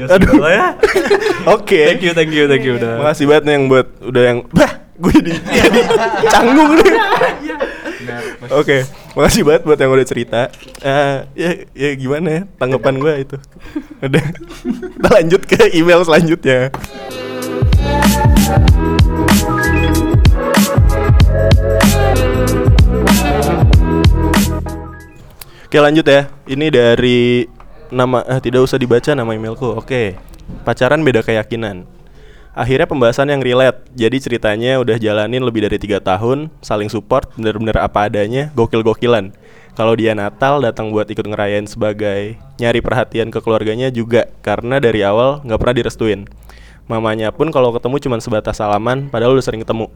[0.09, 0.67] Aduh ya ya.
[1.57, 1.81] Oke.
[1.95, 2.93] Thank you thank you thank you udah.
[3.01, 5.33] Makasih banget nih yang buat udah yang bah gue jadi
[6.27, 6.95] canggung nih.
[8.55, 10.41] Oke, makasih banget buat yang udah cerita.
[10.81, 13.37] Eh, ya, ya gimana ya tanggapan gue itu.
[14.01, 14.25] Udah,
[14.97, 16.73] kita lanjut ke email selanjutnya.
[25.69, 26.33] Oke lanjut ya.
[26.49, 27.45] Ini dari
[27.93, 29.77] nama eh, tidak usah dibaca nama emailku.
[29.77, 30.17] Oke.
[30.65, 31.98] Pacaran beda keyakinan.
[32.59, 33.87] Akhirnya pembahasan yang relate.
[33.95, 39.31] Jadi ceritanya udah jalanin lebih dari tiga tahun, saling support, bener-bener apa adanya, gokil-gokilan.
[39.79, 45.07] Kalau dia Natal datang buat ikut ngerayain sebagai nyari perhatian ke keluarganya juga karena dari
[45.07, 46.27] awal nggak pernah direstuin.
[46.91, 49.87] Mamanya pun kalau ketemu cuma sebatas salaman, padahal udah sering ketemu.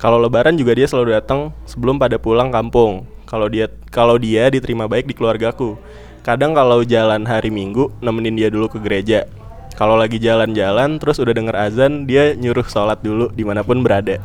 [0.00, 3.04] Kalau lebaran juga dia selalu datang sebelum pada pulang kampung.
[3.28, 5.76] Kalau dia kalau dia diterima baik di keluargaku.
[6.24, 9.28] Kadang kalau jalan hari Minggu nemenin dia dulu ke gereja.
[9.76, 14.16] Kalau lagi jalan-jalan terus udah denger azan dia nyuruh sholat dulu di mana pun berada.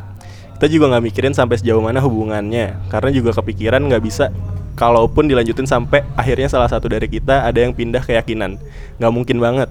[0.56, 4.32] Kita juga nggak mikirin sampai sejauh mana hubungannya karena juga kepikiran nggak bisa
[4.80, 8.56] kalaupun dilanjutin sampai akhirnya salah satu dari kita ada yang pindah keyakinan.
[8.96, 9.68] Nggak mungkin banget.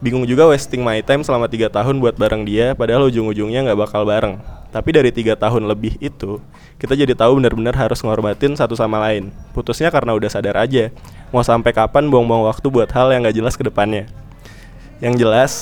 [0.00, 4.02] Bingung juga wasting my time selama tiga tahun buat bareng dia, padahal ujung-ujungnya nggak bakal
[4.02, 4.40] bareng.
[4.72, 6.40] Tapi dari tiga tahun lebih itu,
[6.80, 9.30] kita jadi tahu benar-benar harus ngormatin satu sama lain.
[9.52, 10.90] Putusnya karena udah sadar aja,
[11.30, 14.08] mau sampai kapan buang-buang waktu buat hal yang nggak jelas ke depannya.
[15.02, 15.52] Yang jelas,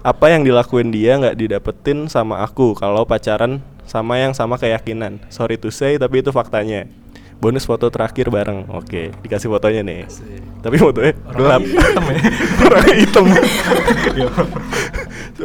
[0.00, 5.20] apa yang dilakuin dia nggak didapetin sama aku kalau pacaran sama yang sama keyakinan.
[5.28, 6.88] Sorry to say, tapi itu faktanya.
[7.40, 8.68] Bonus foto terakhir bareng.
[8.72, 10.04] Oke, dikasih fotonya nih.
[10.60, 11.60] Tapi fotonya gelap.
[11.64, 12.20] hitam ya.
[12.68, 13.24] Orangnya hitam.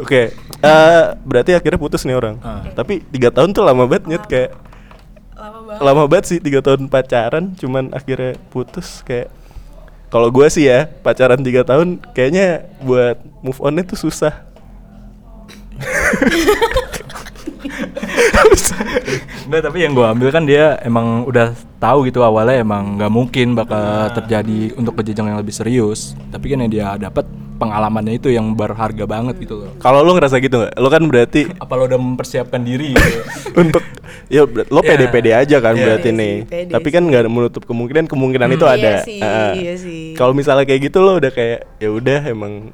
[0.00, 0.22] Oke,
[0.60, 2.36] eh, berarti akhirnya putus nih orang.
[2.44, 2.64] Ah.
[2.72, 4.24] Tapi tiga tahun tuh lama banget Nyet.
[4.28, 4.50] kayak
[5.36, 5.80] Lama banget.
[5.84, 9.28] lama banget sih tiga tahun pacaran, cuman akhirnya putus kayak.
[10.06, 14.46] Kalau gue sih ya pacaran tiga tahun, kayaknya buat move onnya tuh susah.
[19.46, 23.54] Enggak, tapi yang gue ambil kan dia emang udah tahu gitu awalnya emang nggak mungkin
[23.54, 26.14] bakal terjadi untuk ke jenjang yang lebih serius.
[26.32, 27.26] Tapi kan yang dia dapat
[27.56, 29.72] pengalamannya itu yang berharga banget gitu loh.
[29.76, 30.72] Kalau lo ngerasa gitu nggak?
[30.76, 33.18] Lo kan berarti Apa lo udah mempersiapkan diri gitu?
[33.60, 33.82] untuk
[34.28, 34.88] ya lo Iya.
[34.88, 35.82] pede-pede aja kan Iya.
[35.82, 36.34] berarti Pede nih.
[36.36, 38.92] sih, pede Tapi kan nggak menutup kemungkinan kemungkinan itu Iya ada.
[39.02, 39.52] sih, Heeh.
[39.56, 40.02] iya sih.
[40.14, 42.70] Kalau misalnya kayak gitu lo udah kayak ya udah emang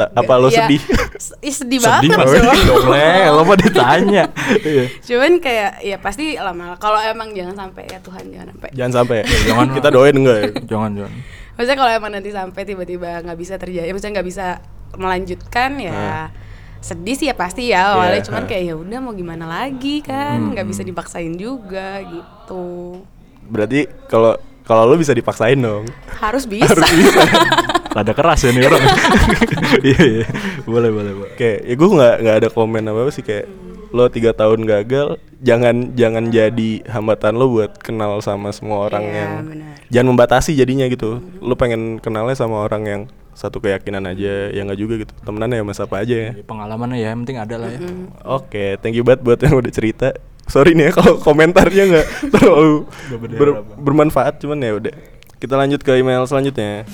[0.00, 0.80] apa lo Ya, sedih?
[1.44, 2.88] ih, sedih Sedih banget pasti dong.
[2.88, 3.12] Le.
[3.28, 4.24] Lo mau ditanya.
[4.58, 4.84] Iya.
[5.04, 6.72] Cuman kayak ya pasti lama.
[6.80, 8.68] Kalau emang jangan sampai ya Tuhan jangan sampai.
[8.72, 9.18] Jangan sampai.
[9.44, 9.66] Jangan.
[9.76, 10.48] Kita doain enggak ya?
[10.66, 11.12] Jangan, jangan.
[11.60, 14.46] Maksudnya kalau emang nanti sampai tiba-tiba nggak bisa terjadi, maksudnya nggak bisa
[14.94, 16.26] melanjutkan ya Ah.
[16.80, 20.40] sedih sih ya pasti ya awalnya Iya, cuman kayak ya udah mau gimana lagi kan
[20.48, 20.72] nggak Hmm.
[20.72, 23.04] bisa dipaksain juga gitu
[23.44, 24.32] Berarti kalau
[24.62, 25.84] kalau lo bisa dipaksain dong.
[26.22, 26.72] harus bisa,
[27.90, 28.80] Rada keras ya nih orang.
[29.82, 30.26] Iya, iya.
[30.64, 31.32] Boleh, boleh, boleh.
[31.34, 33.46] Kayak ya gue nggak nggak ada komen apa apa sih kayak
[33.90, 39.16] lo tiga tahun gagal jangan jangan jadi hambatan lo buat kenal sama semua orang Iya,
[39.16, 39.74] yang benar.
[39.88, 41.18] jangan membatasi jadinya gitu.
[41.38, 45.12] Lo pengen kenalnya sama orang yang satu keyakinan aja ya nggak juga gitu.
[45.20, 46.30] Temenan ya mas apa aja ya.
[46.32, 47.80] Ya, pengalamannya ya, yang penting ada lah ya.
[48.22, 50.08] oke thank you banget buat yang udah cerita.
[50.46, 52.86] Sorry nih ya kalau komentarnya nggak terlalu
[53.34, 54.94] ber- bermanfaat cuman ya udah.
[55.40, 56.84] Kita lanjut ke email selanjutnya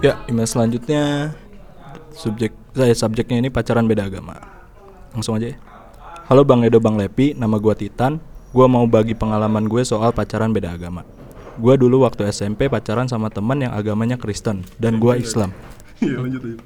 [0.00, 1.36] Ya, email selanjutnya
[2.16, 4.32] subjek saya subjeknya ini pacaran beda agama.
[5.12, 5.56] Langsung aja ya.
[6.24, 8.16] Halo Bang Edo Bang Lepi, nama gua Titan.
[8.48, 11.04] Gua mau bagi pengalaman gue soal pacaran beda agama.
[11.60, 15.52] Gua dulu waktu SMP pacaran sama teman yang agamanya Kristen dan gua Islam.
[16.00, 16.56] iya lanjut aja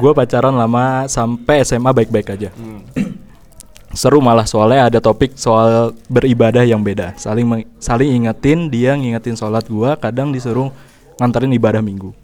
[0.00, 2.48] Gua pacaran lama sampai SMA baik-baik aja.
[3.92, 7.12] Seru malah soalnya ada topik soal beribadah yang beda.
[7.20, 7.44] Saling
[7.76, 10.72] saling ingetin, dia ngingetin sholat gua, kadang disuruh
[11.20, 12.16] nganterin ibadah minggu.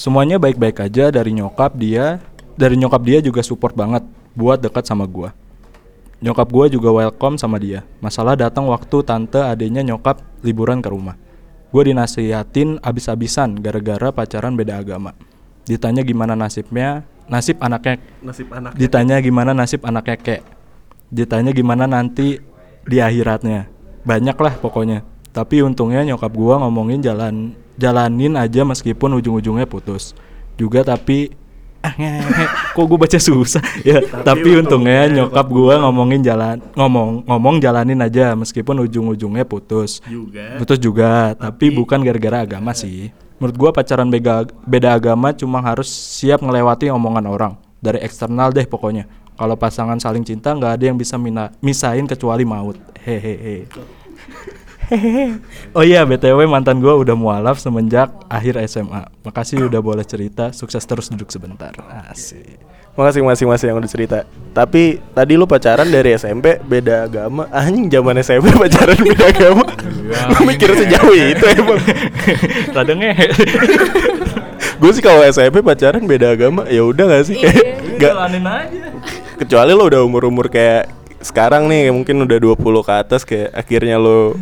[0.00, 2.24] Semuanya baik-baik aja dari nyokap dia,
[2.56, 4.00] dari nyokap dia juga support banget
[4.32, 5.36] buat dekat sama gua.
[6.24, 7.84] Nyokap gua juga welcome sama dia.
[8.00, 11.20] Masalah datang waktu tante adenya nyokap liburan ke rumah.
[11.68, 15.12] Gue dinasihatin abis-abisan gara-gara pacaran beda agama.
[15.68, 20.42] Ditanya gimana nasibnya, nasib anaknya nasib anak ditanya gimana nasib anaknya kek
[21.14, 22.42] ditanya gimana nanti
[22.82, 23.70] di akhiratnya
[24.02, 30.12] banyak lah pokoknya tapi untungnya nyokap gua ngomongin jalan jalanin aja meskipun ujung-ujungnya putus.
[30.58, 31.32] Juga tapi
[31.80, 31.94] ah,
[32.76, 33.64] kok gue baca susah?
[33.88, 40.02] Ya tapi, untungnya nyokap gua ngomongin jalan ngomong ngomong jalanin aja meskipun ujung-ujungnya putus.
[40.04, 40.58] Juga.
[40.60, 43.14] Putus juga tapi, bukan gara-gara agama sih.
[43.40, 47.52] Menurut gua pacaran beda beda agama cuma harus siap ngelewati omongan orang.
[47.80, 49.08] Dari eksternal deh pokoknya.
[49.40, 52.76] Kalau pasangan saling cinta nggak ada yang bisa mina, misahin kecuali maut.
[53.00, 53.64] Hehehe.
[55.76, 59.06] Oh iya btw mantan gua udah mualaf semenjak akhir SMA.
[59.22, 60.50] Makasih udah boleh cerita.
[60.50, 61.70] Sukses terus duduk sebentar.
[62.10, 62.58] Asik.
[62.98, 64.18] Makasih masing masing yang udah cerita.
[64.50, 67.46] Tapi tadi lu pacaran dari SMP beda agama.
[67.54, 69.64] Anjing zaman SMP pacaran beda agama.
[69.70, 71.78] Iya, lu mikir sejauh itu emang.
[72.74, 72.92] Rada.
[74.80, 77.36] Gue sih kalau SMP pacaran beda agama ya udah gak sih
[78.00, 78.88] Jalanin aja.
[79.36, 80.88] kecuali lo udah umur-umur kayak
[81.20, 84.40] sekarang nih mungkin udah 20 ke atas kayak akhirnya lo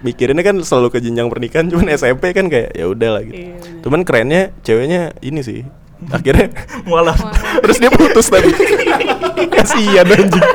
[0.00, 3.36] mikirinnya kan selalu ke jenjang pernikahan cuman SMP kan kayak ya udah lah gitu.
[3.36, 3.80] Iya, bener.
[3.80, 5.60] Cuman kerennya ceweknya ini sih
[6.06, 6.48] akhirnya
[6.88, 7.20] Mualaf.
[7.62, 8.48] terus dia putus tapi
[9.48, 10.46] kasihan anjing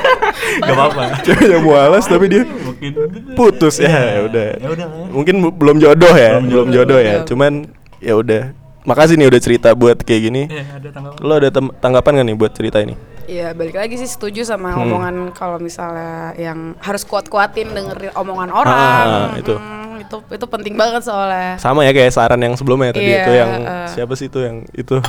[0.56, 1.22] Gak apa-apa.
[1.22, 2.92] ceweknya mualas tapi dia Mungkin
[3.34, 5.08] putus ya ya udah Ya udah lah ya.
[5.08, 7.00] mungkin belum jodoh ya Belum belum, jodoh.
[7.00, 7.28] ya Belum.
[7.28, 7.54] cuman
[8.00, 8.44] ya udah.
[8.86, 10.42] Makasih nih udah cerita buat kayak gini.
[10.46, 11.20] Eh, ada tanggapan.
[11.20, 11.50] Lo ada
[11.82, 12.94] tanggapan gak nih buat cerita ini?
[13.26, 14.86] Iya balik lagi sih setuju sama Hmm.
[14.86, 18.70] omongan kalau misalnya yang harus kuat-kuatin dengerin omongan orang.
[18.78, 19.58] Ah, itu.
[19.58, 21.58] Hmm, itu itu penting banget soalnya.
[21.58, 23.88] Sama ya kayak saran yang sebelumnya tadi Iya, itu yang eh.
[23.90, 25.02] siapa sih itu yang itu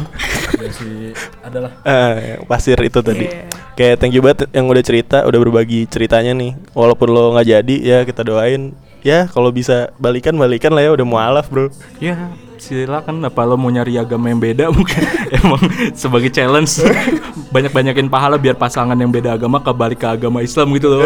[0.56, 1.12] Ya sih
[1.44, 3.28] adalah Eh, yang pasir itu tadi.
[3.28, 3.52] Iya.
[3.76, 6.56] Kayak thank you banget yang udah cerita, udah berbagi ceritanya nih.
[6.72, 8.72] Walaupun lo nggak jadi ya kita doain
[9.04, 11.68] ya kalau bisa balikan balikan lah ya udah mualaf bro.
[12.00, 15.60] Ya silakan apa lo mau nyari agama yang beda mungkin emang
[15.92, 16.82] sebagai challenge
[17.54, 21.04] banyak-banyakin pahala biar pasangan yang beda agama kebalik ke agama Islam gitu loh.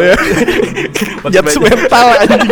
[1.35, 2.51] Jats banyak- mental anjing.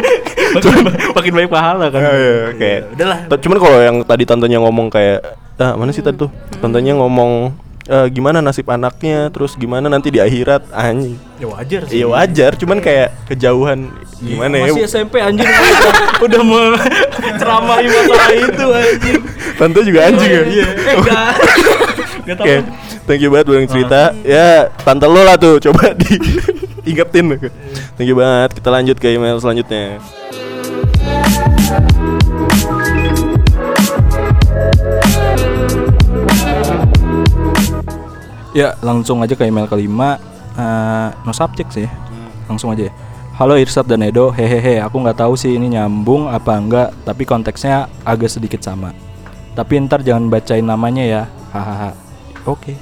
[0.49, 0.72] makin,
[1.12, 2.01] makin banyak pahala kan.
[2.01, 2.70] Oh, iya, oke.
[2.94, 3.18] Udahlah.
[3.26, 5.18] Ta- Cuman kalau yang tadi tantenya ngomong kayak
[5.59, 6.30] ah mana sih tadi tuh?
[6.59, 7.53] Tantenya ngomong
[7.89, 11.16] eh, gimana nasib anaknya, terus gimana nanti di akhirat anjing.
[11.41, 12.05] Ya wajar sih.
[12.05, 13.89] Iya wajar, cuman kayak kejauhan
[14.20, 14.70] gimana ya?
[14.70, 16.76] Masih SMP anjing udah, udah mau
[17.41, 19.20] ceramahi masalah itu anjing.
[19.57, 20.43] Tante juga anjing ya?
[20.45, 20.66] Iya.
[20.89, 21.32] Eh enggak.
[22.22, 22.47] Enggak tahu.
[22.47, 22.57] Oke,
[23.09, 24.03] thank you banget buat yang cerita.
[24.22, 26.14] Ya, tante lo lah tuh, coba di
[26.84, 27.24] ingetin.
[27.97, 28.53] Thank you banget.
[28.53, 29.99] Kita lanjut ke email selanjutnya.
[38.59, 40.18] Ya, langsung aja ke email kelima.
[40.59, 41.86] Eh, no subject sih.
[42.50, 42.90] Langsung aja.
[42.90, 42.92] ya.
[43.38, 44.82] Halo Irsat dan Edo, hehehe.
[44.82, 48.90] Aku nggak tahu sih ini nyambung apa enggak, tapi konteksnya agak sedikit sama.
[49.54, 51.22] Tapi ntar jangan bacain namanya ya,
[51.54, 51.94] hahaha.
[52.50, 52.74] Oke.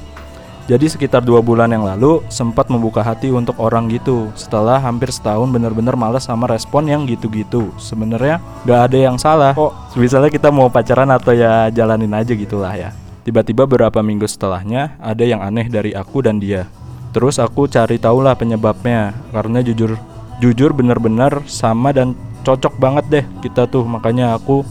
[0.65, 4.33] Jadi sekitar dua bulan yang lalu sempat membuka hati untuk orang gitu.
[4.33, 7.69] Setelah hampir setahun bener-bener malas sama respon yang gitu-gitu.
[7.77, 9.77] Sebenarnya nggak ada yang salah kok.
[9.93, 12.97] Misalnya kita mau pacaran atau ya jalanin aja gitulah ya.
[13.27, 16.71] Tiba-tiba beberapa minggu setelahnya ada yang aneh dari aku dan dia.
[17.11, 19.99] Terus aku cari tahulah penyebabnya karena jujur
[20.39, 22.15] jujur bener-bener sama dan
[22.47, 23.83] cocok banget deh kita tuh.
[23.83, 24.63] Makanya aku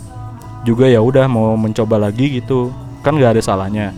[0.63, 2.71] juga ya udah mau mencoba lagi gitu.
[3.03, 3.91] Kan nggak ada salahnya.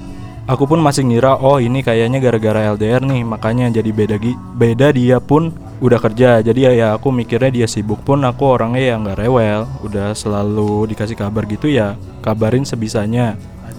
[0.49, 4.17] Aku pun masih ngira oh ini kayaknya gara-gara LDR nih makanya jadi beda
[4.57, 5.53] beda dia pun
[5.85, 6.41] udah kerja.
[6.41, 9.69] Jadi ya, ya aku mikirnya dia sibuk pun aku orangnya ya nggak rewel.
[9.85, 11.93] Udah selalu dikasih kabar gitu ya
[12.25, 13.37] kabarin sebisanya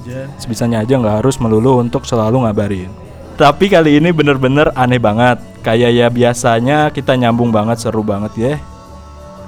[0.09, 0.25] aja.
[0.41, 2.91] Sebisanya aja nggak harus melulu untuk selalu ngabarin.
[3.39, 5.39] Tapi kali ini bener-bener aneh banget.
[5.61, 8.55] Kayak ya biasanya kita nyambung banget seru banget ya.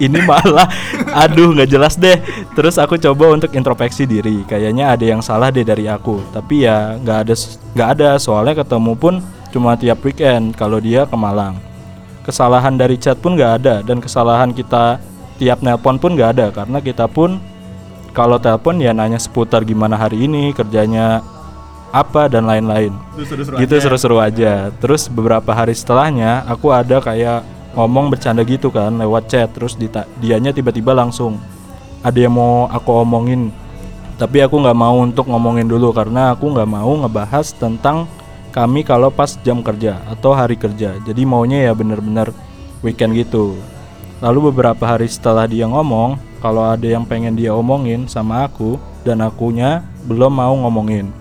[0.00, 0.68] Ini malah
[1.16, 2.20] aduh nggak jelas deh.
[2.52, 4.44] Terus aku coba untuk introspeksi diri.
[4.44, 6.20] Kayaknya ada yang salah deh dari aku.
[6.30, 7.34] Tapi ya nggak ada
[7.74, 8.10] nggak ada.
[8.20, 9.14] Soalnya ketemu pun
[9.50, 11.58] cuma tiap weekend kalau dia ke Malang.
[12.20, 13.74] Kesalahan dari chat pun nggak ada.
[13.82, 15.02] Dan kesalahan kita
[15.40, 16.46] tiap nelpon pun nggak ada.
[16.54, 17.42] Karena kita pun
[18.10, 21.22] kalau telepon ya nanya seputar gimana hari ini kerjanya
[21.90, 22.94] apa dan lain-lain.
[23.58, 24.70] Gitu seru-seru aja.
[24.78, 27.42] Terus beberapa hari setelahnya aku ada kayak
[27.74, 29.50] ngomong bercanda gitu kan lewat chat.
[29.50, 31.38] Terus dita- dianya tiba-tiba langsung
[32.02, 33.50] ada yang mau aku omongin.
[34.18, 38.06] Tapi aku nggak mau untuk ngomongin dulu karena aku nggak mau ngebahas tentang
[38.50, 40.98] kami kalau pas jam kerja atau hari kerja.
[41.06, 42.34] Jadi maunya ya bener-bener
[42.82, 43.58] weekend gitu.
[44.20, 49.20] Lalu beberapa hari setelah dia ngomong kalau ada yang pengen dia omongin sama aku dan
[49.20, 51.12] akunya belum mau ngomongin.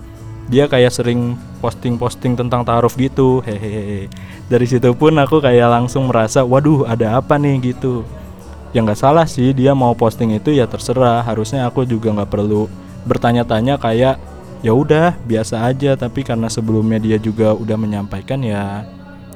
[0.48, 4.08] Dia kayak sering posting-posting tentang taaruf gitu hehehe.
[4.50, 7.70] Dari situ pun aku kayak langsung merasa waduh ada apa nih?
[7.70, 8.02] gitu.
[8.74, 11.22] Ya nggak salah sih dia mau posting itu ya terserah.
[11.22, 12.66] Harusnya aku juga nggak perlu
[13.06, 14.18] bertanya-tanya kayak
[14.64, 15.94] ya udah biasa aja.
[15.94, 18.88] Tapi karena sebelumnya dia juga udah menyampaikan ya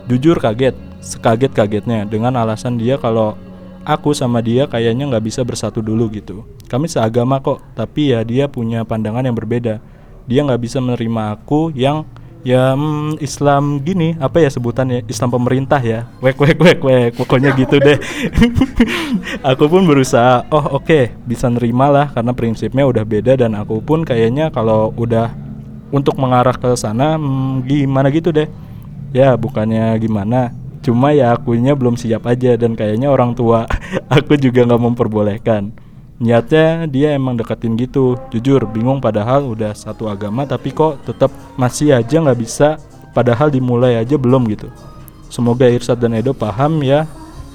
[0.09, 0.74] jujur kaget
[1.05, 3.37] sekaget kagetnya dengan alasan dia kalau
[3.85, 6.43] aku sama dia kayaknya nggak bisa bersatu dulu gitu.
[6.66, 9.78] Kami seagama kok tapi ya dia punya pandangan yang berbeda.
[10.24, 12.09] Dia nggak bisa menerima aku yang
[12.45, 16.09] ya hmm, Islam gini apa ya sebutannya Islam pemerintah ya.
[16.24, 18.01] Wek wek wek wek pokoknya gitu deh.
[19.55, 24.05] Aku pun berusaha oh oke bisa nerima lah karena prinsipnya udah beda dan aku pun
[24.05, 25.32] kayaknya kalau udah
[25.93, 28.49] untuk mengarah ke sana hmm, gimana gitu deh.
[29.14, 33.64] Ya bukannya gimana cuma ya akunya belum siap aja dan kayaknya orang tua
[34.16, 35.72] aku juga nggak memperbolehkan.
[36.20, 38.20] Niatnya dia emang deketin gitu.
[38.30, 42.76] Jujur bingung padahal udah satu agama tapi kok tetap masih aja nggak bisa
[43.16, 44.68] padahal dimulai aja belum gitu.
[45.32, 47.09] Semoga Irsad dan Edo paham ya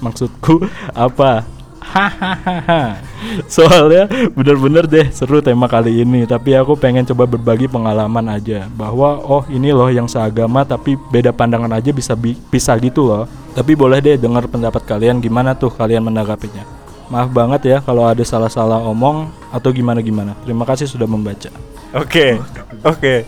[0.04, 0.66] maksudku
[1.08, 1.46] apa
[1.80, 3.00] hahaha
[3.48, 4.06] soalnya
[4.36, 9.44] bener-bener deh seru tema kali ini tapi aku pengen coba berbagi pengalaman aja bahwa oh
[9.50, 13.26] ini loh yang seagama tapi beda pandangan aja bisa bi- bisa gitu loh
[13.56, 16.64] tapi boleh deh dengar pendapat kalian gimana tuh kalian menanggapinya
[17.10, 21.50] maaf banget ya kalau ada salah-salah omong atau gimana-gimana terima kasih sudah membaca
[21.90, 22.38] Oke,
[22.86, 23.26] oke.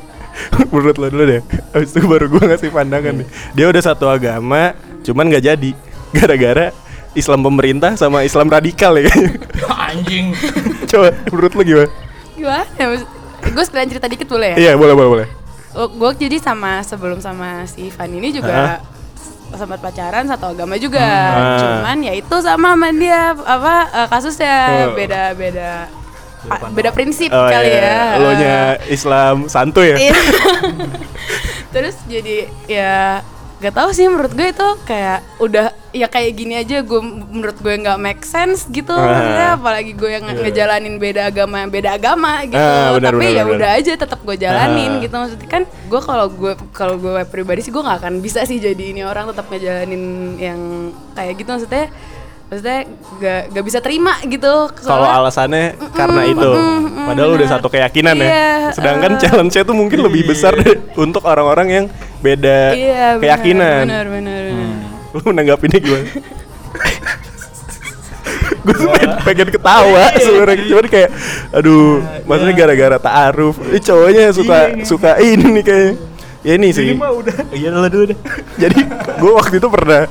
[0.70, 1.42] Menurut lo dulu deh.
[1.74, 3.28] Habis itu baru gue ngasih pandangan nih.
[3.58, 5.72] Dia udah satu agama, cuman nggak jadi.
[6.14, 6.70] Gara-gara
[7.14, 9.30] Islam pemerintah sama Islam radikal ya kayaknya.
[9.92, 10.26] anjing
[10.86, 11.90] Coba menurut lo gimana?
[12.32, 12.86] gimana ya
[13.44, 15.28] gue sekalian cerita dikit boleh ya Iya, boleh boleh boleh.
[15.72, 18.80] gue jadi sama sebelum sama si Ivan ini juga
[19.52, 21.60] sempat pacaran satu agama juga Hmm.
[21.60, 24.56] cuman ya itu sama sama dia apa eh, kasusnya
[24.88, 24.96] Oh.
[24.96, 25.72] beda beda
[26.70, 28.16] beda prinsip Oh, kali iya.
[28.16, 28.58] ya Lo nya
[28.88, 29.98] Islam santuy ya?
[30.02, 30.18] Iya.
[31.74, 33.22] terus jadi ya
[33.62, 37.74] gak tahu sih menurut gue itu kayak udah ya kayak gini aja gue menurut gue
[37.78, 39.06] nggak make sense gitu Ah.
[39.06, 40.40] maksudnya apalagi gue yang Iya.
[40.42, 43.56] ngejalanin beda agama beda agama gitu Ah, benar, tapi benar, ya benar.
[43.56, 45.00] udah aja tetap gue jalanin Ah.
[45.00, 48.58] gitu maksudnya kan gue kalau gue kalau gue pribadi sih gue nggak akan bisa sih
[48.58, 50.04] jadi ini orang tetap ngejalanin
[50.36, 50.60] yang
[51.12, 51.86] kayak gitu maksudnya
[52.52, 52.84] maksudnya
[53.16, 57.56] gak, gak bisa terima gitu Kalau alasannya karena itu, mm, padahal udah benar.
[57.56, 58.76] satu keyakinan Iya, ya.
[58.76, 59.20] Sedangkan uh.
[59.24, 61.86] challenge-nya tuh mungkin lebih besar deh untuk orang-orang yang
[62.20, 63.84] beda iya, benar, keyakinan.
[63.88, 64.76] benar benar, benar.
[65.16, 66.04] Lu menanggapinya gimana?
[68.62, 70.56] gue tuh pengen, pengen ketawa sebenarnya.
[70.68, 71.10] Cuman kayak
[71.56, 73.56] aduh maksudnya gara-gara taaruf.
[73.64, 75.92] Ini cowoknya suka suka ini nih kayak
[76.44, 76.94] ya ini sih.
[77.00, 77.36] udah.
[77.56, 78.20] Iya lah dulu deh.
[78.68, 80.06] Jadi gue waktu itu pernah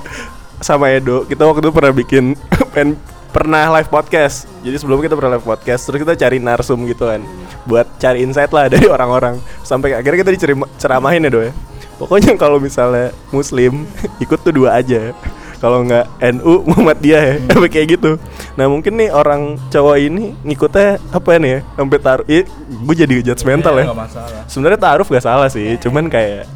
[0.61, 2.25] sama Edo kita waktu itu pernah bikin
[2.77, 2.95] pen,
[3.33, 4.45] pernah live podcast.
[4.61, 7.25] Jadi sebelum kita pernah live podcast terus kita cari narsum gitu kan
[7.65, 9.41] buat cari insight lah dari orang-orang.
[9.65, 11.53] Sampai akhirnya kita diceramahin ya Do ya.
[11.97, 13.89] Pokoknya kalau misalnya muslim
[14.25, 15.17] ikut tuh dua aja.
[15.61, 18.17] Kalau nggak NU Muhammadiyah ya Sampai kayak gitu.
[18.57, 23.77] Nah mungkin nih orang cowok ini ngikutnya apa nih ya sampai taruh gue jadi judgmental
[23.77, 23.93] ya.
[23.93, 24.41] masalah.
[24.49, 26.49] Sebenarnya taruh gak salah sih cuman kayak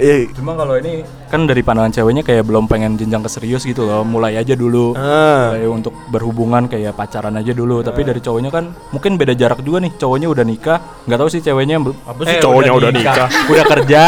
[0.00, 3.86] eh cuma kalau ini kan dari pandangan ceweknya kayak belum pengen jenjang ke serius gitu
[3.86, 4.06] loh.
[4.06, 4.94] Mulai aja dulu.
[4.94, 5.50] Ah.
[5.50, 7.82] Mulai untuk berhubungan kayak pacaran aja dulu.
[7.82, 9.92] Tapi dari cowoknya kan mungkin beda jarak juga nih.
[9.98, 13.28] Cowoknya udah nikah nggak tahu sih ceweknya apa sih cowoknya udah nikah?
[13.52, 14.02] udah kerja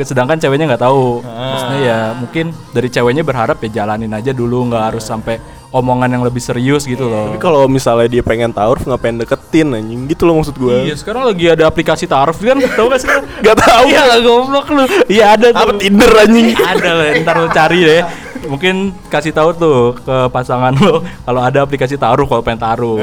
[0.00, 1.20] sedangkan ceweknya nggak tahu.
[1.24, 5.36] Maksudnya ya mungkin dari ceweknya berharap ya jalanin aja dulu nggak harus sampai
[5.74, 10.06] omongan yang lebih serius gitu loh Tapi kalau misalnya dia pengen taruh ngapain deketin anjing
[10.06, 10.86] gitu loh maksud gue.
[10.86, 13.10] Iya sekarang lagi ada aplikasi taruh kan tahu gak sih?
[13.46, 13.90] Gak tahu.
[13.90, 14.84] Iya gak goblok lu.
[15.10, 15.66] Iya ada tuh.
[15.66, 16.46] Apa Tinder anjing?
[16.54, 18.02] ada lah ntar lo cari deh
[18.44, 23.00] mungkin kasih tahu tuh ke pasangan lo kalau ada aplikasi taruh kalau pengen taruh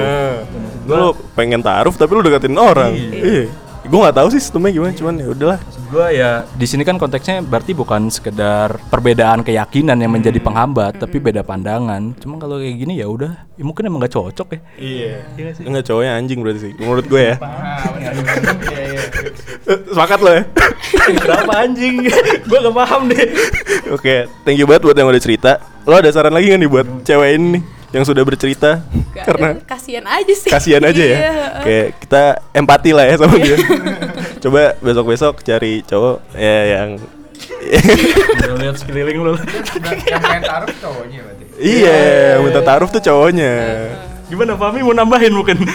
[0.85, 2.93] Lu pengen taruh tapi lu deketin orang.
[2.95, 3.51] Iya.
[3.91, 5.59] Gue nggak tahu sih sistemnya gimana cuman ya udahlah.
[5.91, 11.19] gue ya di sini kan konteksnya berarti bukan sekedar perbedaan keyakinan yang menjadi penghambat tapi
[11.19, 15.15] beda pandangan cuma kalau kayak gini ya udah ya mungkin emang gak cocok ya Iya.
[15.67, 17.35] Enggak cowoknya anjing berarti sih menurut gue ya.
[19.91, 20.43] Sepakat lo ya.
[21.27, 22.07] berapa anjing
[22.47, 23.27] gue gak paham deh
[23.91, 25.59] Oke, thank you banget buat yang udah cerita.
[25.83, 28.79] Lo ada saran lagi nggak nih buat cewek ini nih yang sudah bercerita?
[29.11, 31.17] Gak Karena ada, kasihan aja sih kasihan aja ya.
[31.17, 31.35] Iya.
[31.61, 33.57] Kayak kita empati lah ya sama dia.
[34.43, 36.89] Coba besok-besok cari cowok ya yang
[38.41, 42.01] Udah lihat sekeliling lu yang pengen taruh cowoknya berarti Iya,
[42.39, 43.53] minta taruh tuh cowoknya.
[44.25, 45.57] gimana Fami mau nambahin mungkin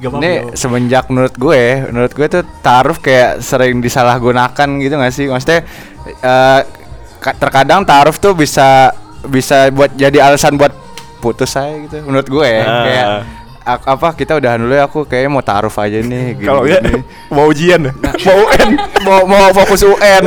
[0.00, 5.28] Ini semenjak menurut gue, menurut gue tuh taruh kayak sering disalahgunakan gitu gak sih?
[5.28, 5.60] Maksudnya
[6.08, 6.60] eh,
[7.20, 8.96] ka- terkadang taruh tuh bisa
[9.28, 10.72] bisa buat jadi alasan buat
[11.20, 12.00] putus saya gitu.
[12.00, 12.82] Menurut gue ya, Ah.
[12.82, 13.06] kayak
[13.60, 16.24] a- apa kita udahan dulu ya aku kayaknya mau taruh aja nih.
[16.34, 16.80] gini- Kalau ya
[17.30, 17.92] mau ujian ya,
[18.24, 18.68] mau UN.
[19.00, 20.24] mau mau fokus UN.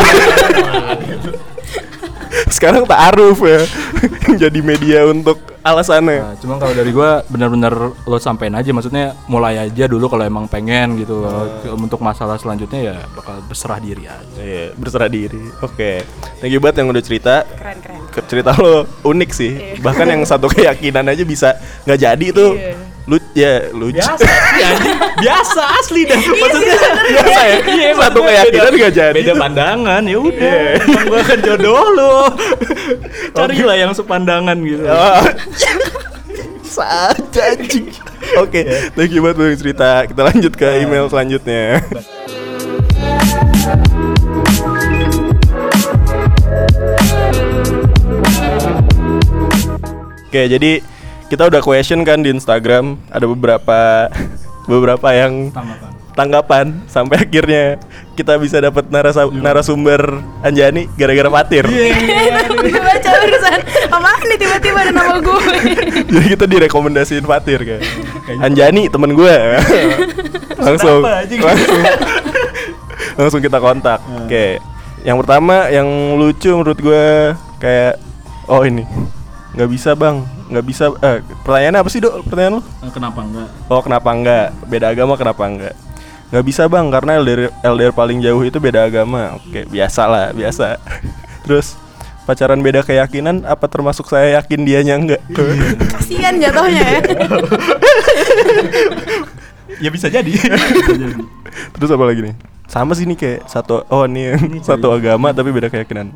[2.47, 3.61] Sekarang taaruf ya.
[4.43, 6.20] Jadi media untuk alasannya.
[6.20, 10.45] Nah, cuma kalau dari gua benar-benar lo sampein aja maksudnya mulai aja dulu kalau emang
[10.45, 11.64] pengen gitu loh.
[11.74, 14.28] Untuk masalah selanjutnya ya bakal berserah diri aja.
[14.36, 15.43] Iya, berserah diri.
[15.62, 16.04] Oke.
[16.38, 17.47] Thank you banget yang udah cerita.
[17.47, 19.51] Keren keren Ke- Cerita lo unik sih.
[19.51, 19.82] Iya.
[19.82, 22.54] Bahkan yang satu keyakinan aja bisa nggak jadi tuh.
[22.56, 22.92] Iya.
[23.04, 23.99] Lu ya lucu.
[23.99, 24.32] asli
[24.68, 24.97] anjing.
[25.20, 26.16] Biasa asli dah.
[26.16, 27.58] Maksudnya Biasa ya.
[27.68, 29.20] Iya, Satu keyakinan nggak jadi.
[29.20, 30.60] Beda pandangan ya udah.
[30.80, 32.16] Emang gua akan jodoh lo.
[33.36, 34.88] Carilah yang sepandangan gitu.
[34.88, 35.24] Oh.
[36.74, 37.91] Saja anjing.
[38.39, 40.08] Oke, thank you banget cerita.
[40.08, 41.84] Kita lanjut ke email selanjutnya.
[50.34, 50.82] Oke, jadi
[51.34, 54.05] kita udah question kan di Instagram, ada beberapa
[54.69, 55.49] beberapa yang
[56.13, 57.81] tanggapan sampai akhirnya
[58.13, 61.65] kita bisa dapat narasa- narasumber Anjani gara-gara patir.
[62.53, 63.59] Gue baca urusan
[64.29, 65.41] nih tiba-tiba ada nama gue
[66.13, 67.81] Jadi kita direkomendasiin Fatir kan.
[68.39, 69.38] Anjani temen gue.
[70.63, 71.41] langsung, anjing?
[71.43, 71.81] langsung,
[73.19, 73.99] langsung kita kontak.
[74.23, 74.61] Oke,
[75.03, 77.99] yang pertama yang lucu menurut gue kayak
[78.47, 78.88] oh ini
[79.54, 80.86] nggak bisa bang, nggak bisa.
[80.99, 82.26] Eh, pertanyaannya apa sih dok?
[82.26, 82.62] Pertanyaan lo?
[82.89, 83.47] Kenapa enggak?
[83.70, 84.47] Oh kenapa enggak?
[84.66, 85.76] Beda agama kenapa enggak?
[86.34, 89.38] Nggak bisa bang karena LDR, LDR paling jauh itu beda agama.
[89.38, 90.82] Oke biasa lah biasa.
[91.45, 91.78] Terus
[92.26, 95.22] pacaran beda keyakinan apa termasuk saya yakin dianya enggak?
[95.93, 96.99] Kasian jatuhnya ya
[99.86, 100.34] ya bisa jadi.
[100.34, 101.22] Bisa jadi.
[101.78, 102.36] Terus apa lagi nih?
[102.66, 104.34] Sama sih nih kayak satu oh nih
[104.66, 106.10] satu agama tapi beda keyakinan.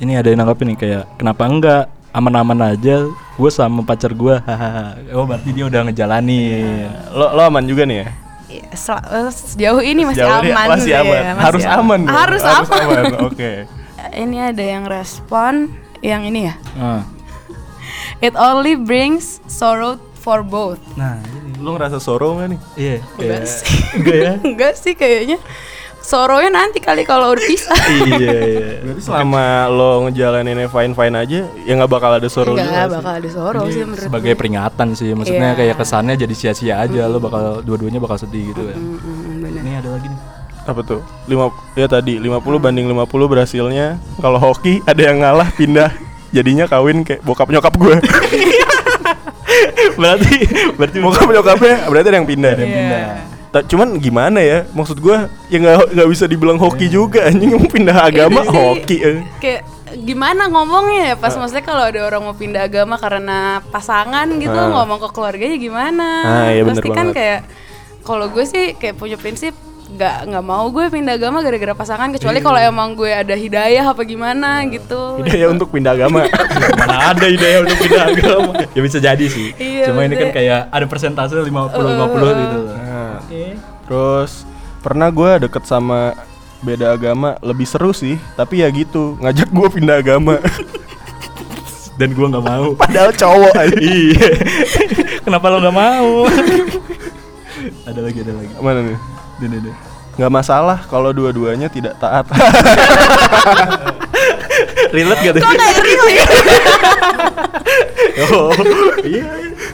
[0.00, 4.98] Ini ada yang nanggapin nih kayak kenapa enggak aman-aman aja gue sama pacar gue hahaha
[5.12, 8.08] oh berarti dia udah ngejalanin Lo lo aman juga nih ya?
[8.50, 10.66] Ya, sel- eh, sejauh ini masih Sejauh ini aman.
[10.68, 11.22] Masih ya, aman.
[11.22, 12.00] masih Harus aman.
[12.00, 12.10] dong.
[12.12, 13.04] Harus, aman.
[13.24, 13.52] Oke.
[14.24, 16.54] Ini ada yang respon yang ini ya.
[16.74, 17.06] Ah.
[18.26, 20.82] It only brings sorrow for both.
[20.94, 22.60] nah ini Lo ngerasa sorrow gak nih?
[22.74, 23.66] iya Enggak kayak- sih.
[23.94, 25.38] enggak ya Enggak sih kayaknya.
[26.00, 27.74] Sorrownya nanti kali kalau udah pisah.
[28.10, 32.24] iya iya Berarti selama lo ngejalaninnya fine fine aja, ya nggak bakal ada.
[32.24, 32.92] Enggak sih?
[32.92, 34.36] bakal ada sorrow sih menurut sebagai gue.
[34.36, 35.56] peringatan sih maksudnya Iya.
[35.60, 39.60] kayak kesannya jadi sia-sia aja lo bakal dua-duanya bakal sedih gitu kan Mm, mm, bener.
[39.60, 40.20] ini ada lagi nih
[40.62, 41.00] Apa tuh?
[41.24, 43.96] Lima, ya tadi 50 banding 50 berhasilnya.
[44.16, 45.88] Kalau hoki ada yang ngalah pindah.
[46.30, 47.96] Jadinya kawin kayak bokap nyokap gue.
[49.96, 50.34] berarti
[50.76, 52.50] berarti bokap nyokapnya berarti ada yang pindah.
[52.50, 52.78] Ada yang Iya.
[52.78, 53.02] pindah.
[53.50, 54.62] Ta- cuman gimana ya?
[54.68, 58.96] Maksud gue ya nggak nggak bisa dibilang hoki juga anjing mau pindah agama sih hoki.
[59.00, 59.18] eh.
[59.38, 63.38] Kayak gimana ngomongnya ya pas maksudnya kalau ada orang mau pindah agama karena
[63.68, 64.70] pasangan gitu Ah.
[64.72, 67.14] ngomong ke keluarganya gimana Ah, iya pasti kan banget.
[67.16, 67.40] kayak
[68.00, 69.50] kalau gue sih kayak punya prinsip
[69.90, 74.02] nggak nggak mau gue pindah agama gara-gara pasangan kecuali kalau emang gue ada hidayah apa
[74.04, 76.22] gimana gitu Hidayah untuk pindah agama.
[76.78, 80.70] mana ada ide untuk pindah agama ya bisa jadi sih Iya, cuma ini kan kayak
[80.70, 81.74] ada persentase 50 50
[82.38, 82.58] gitu
[83.30, 83.54] Nah,
[83.86, 84.42] Terus
[84.82, 86.18] pernah gue deket sama
[86.60, 90.36] beda agama lebih seru sih, tapi ya gitu ngajak gue pindah agama.
[92.00, 93.76] dan gua nggak mau Padahal cowok aja.
[93.84, 94.32] iya
[95.20, 96.24] kenapa lo nggak mau
[97.92, 98.96] ada lagi ada lagi Mana nih?
[99.40, 99.72] Ini, ini.
[100.16, 102.24] Nggak masalah kalau dua-duanya tidak taat.
[104.90, 106.24] relate gak tuh kok kayak real ya
[108.26, 108.50] oh
[109.06, 109.24] iya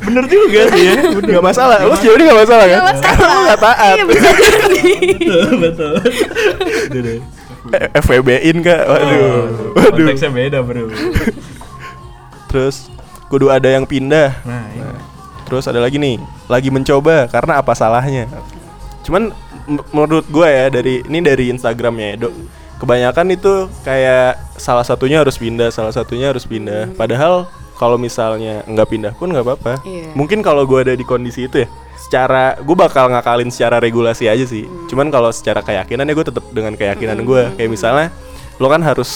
[0.07, 1.77] bener juga sih ya Nggak masalah.
[1.83, 2.81] Lu sejauh ini nggak masalah kan?
[3.03, 3.97] Karena lu nggak taat.
[3.97, 5.93] iya betul betul.
[7.67, 8.83] Eh, FWB-in kak.
[8.87, 9.75] Waduh.
[9.75, 9.91] Waduh.
[10.07, 10.87] konteksnya beda bro
[12.47, 12.87] Terus
[13.27, 14.31] kudu ada yang pindah.
[14.47, 14.95] nah ini.
[15.47, 16.19] Terus ada lagi nih,
[16.51, 18.27] lagi mencoba karena apa salahnya?
[19.07, 19.31] Cuman
[19.95, 22.31] menurut gue ya dari ini dari Instagramnya Edo,
[22.79, 26.91] kebanyakan itu kayak salah satunya harus pindah, salah satunya harus pindah.
[26.99, 27.47] Padahal
[27.77, 29.73] kalau misalnya nggak pindah pun nggak apa-apa.
[29.85, 30.17] Iya.
[30.17, 31.69] Mungkin kalau gue ada di kondisi itu ya,
[32.01, 34.65] secara gue bakal ngakalin secara regulasi aja sih.
[34.89, 37.43] Cuman kalau secara keyakinan ya gue tetap dengan keyakinan gue.
[37.61, 38.09] Kayak misalnya
[38.57, 39.09] lo kan harus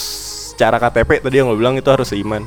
[0.53, 2.45] secara KTP tadi yang lo bilang itu harus seiman.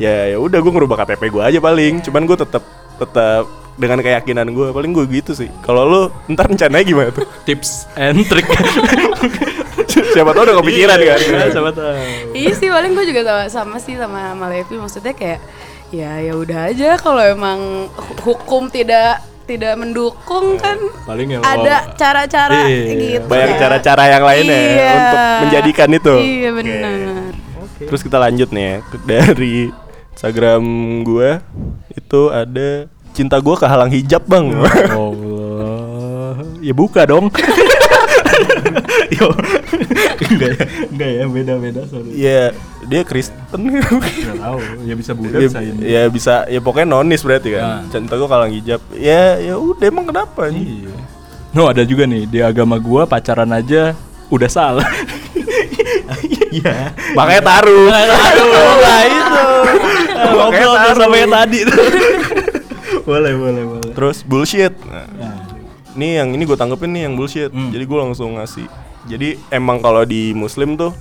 [0.00, 2.00] Ya ya udah gue ngerubah KTP gue aja paling.
[2.00, 2.64] Cuman gue tetap
[2.96, 3.44] tetap
[3.80, 5.48] dengan keyakinan gue paling gue gitu sih.
[5.60, 7.24] Kalau lo ntar rencananya gimana tuh?
[7.42, 8.44] tips and trick
[10.10, 11.18] Siapa tau udah kepikiran kan?
[11.18, 11.90] Iya, siapa tahu
[12.32, 15.40] iya sih paling gue juga sama, sama sih sama sama Levi maksudnya kayak
[15.90, 21.90] ya ya udah aja kalau emang hu- hukum tidak tidak mendukung kan paling ya ada
[21.94, 23.58] cara-cara Iya, gitu Banyak ya.
[23.58, 24.92] cara-cara yang lain ya Iya.
[24.94, 26.14] untuk menjadikan itu.
[26.16, 26.94] iya benar
[27.80, 29.54] Terus kita lanjut nih ya dari
[30.12, 30.62] Instagram
[31.02, 31.30] gue
[31.90, 32.86] itu ada
[33.20, 34.48] cinta gue kehalang hijab bang.
[34.48, 37.28] Allah ya buka dong
[39.16, 39.28] yo
[40.22, 42.42] enggak ya enggak ya beda beda sorry Iya
[42.82, 43.60] dia Kristen.
[43.60, 47.62] nggak tahu ya bisa buka ya, bisa ini ya bisa ya pokoknya nonis berarti kan.
[47.62, 47.80] Nah.
[47.90, 48.80] Cinta gue kehalang hijab.
[48.94, 50.64] Ya ya udah emang kenapa nih?
[50.64, 50.96] iya
[51.50, 53.90] no ada juga nih di agama gua pacaran aja
[54.30, 54.86] udah salah
[56.48, 57.90] iya Makanya taruh.
[57.90, 59.42] Aduh, nah itu
[60.14, 60.94] Makanya ngobrol taruh.
[60.96, 61.84] sama yang tadi tuh
[63.04, 64.74] boleh boleh boleh Terus bullshit.
[64.86, 65.36] Nah, Nah,
[65.98, 67.50] Nih yang ini gue tanggepin nih yang bullshit.
[67.50, 67.74] Hmm.
[67.74, 68.66] Jadi gue langsung ngasih.
[69.10, 70.94] Jadi emang kalau di Muslim tuh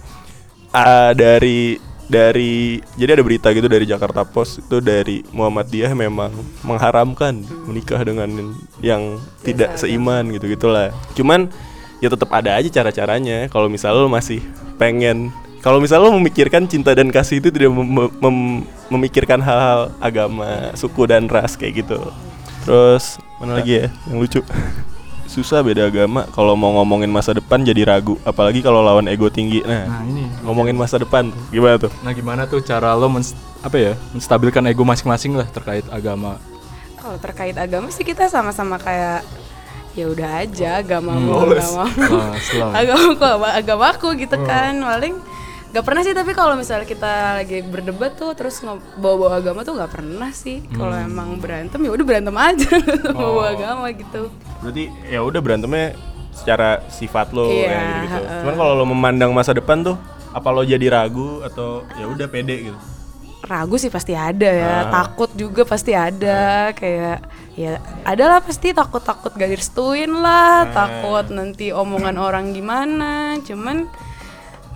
[0.74, 1.78] ah, dari
[2.10, 6.34] dari jadi ada berita gitu dari Jakarta Post itu dari Muhammadiyah memang
[6.66, 10.90] mengharamkan menikah dengan yang tidak seiman gitu gitulah.
[11.14, 11.54] Cuman
[12.02, 13.46] ya tetap ada aja cara-caranya.
[13.54, 14.42] Kalau misal lo masih
[14.82, 15.30] pengen
[15.60, 21.04] kalau misal lo memikirkan cinta dan kasih itu tidak mem- mem- memikirkan hal-hal agama, suku
[21.04, 22.00] dan ras kayak gitu.
[22.62, 24.40] Terus mana lagi ya yang lucu?
[25.30, 29.62] Susah beda agama kalau mau ngomongin masa depan jadi ragu, apalagi kalau lawan ego tinggi.
[29.62, 31.92] Nah, nah ini ngomongin masa depan gimana tuh?
[32.00, 36.40] nah gimana tuh cara lo mens- apa ya menstabilkan ego masing-masing lah terkait agama
[36.96, 39.22] kalau terkait agama sih kita sama-sama kayak
[39.92, 41.86] ya udah aja agama Hmm, agama
[42.40, 44.44] setelah- agamaku agamaku gitu Oh.
[44.44, 45.16] kan paling
[45.70, 48.58] Gak pernah sih tapi kalau misalnya kita lagi berdebat tuh terus
[48.96, 51.06] bawa-bawa agama tuh gak pernah sih kalau Hmm.
[51.06, 52.70] emang berantem ya udah berantem aja
[53.14, 53.38] Oh.
[53.38, 55.94] bawa agama gitu Berarti ya udah berantemnya
[56.32, 58.18] secara sifat lo Iya, ya gitu.
[58.40, 59.94] Cuman kalau lo memandang masa depan tuh
[60.30, 62.80] apa lo jadi ragu atau ya udah pede gitu?
[63.42, 64.84] ragu sih pasti ada ya Ah.
[64.92, 67.18] takut juga pasti ada kayak
[67.56, 70.70] ya adalah pasti takut takut gak direstuin lah Ah.
[70.70, 73.10] takut nanti omongan orang gimana
[73.40, 73.90] cuman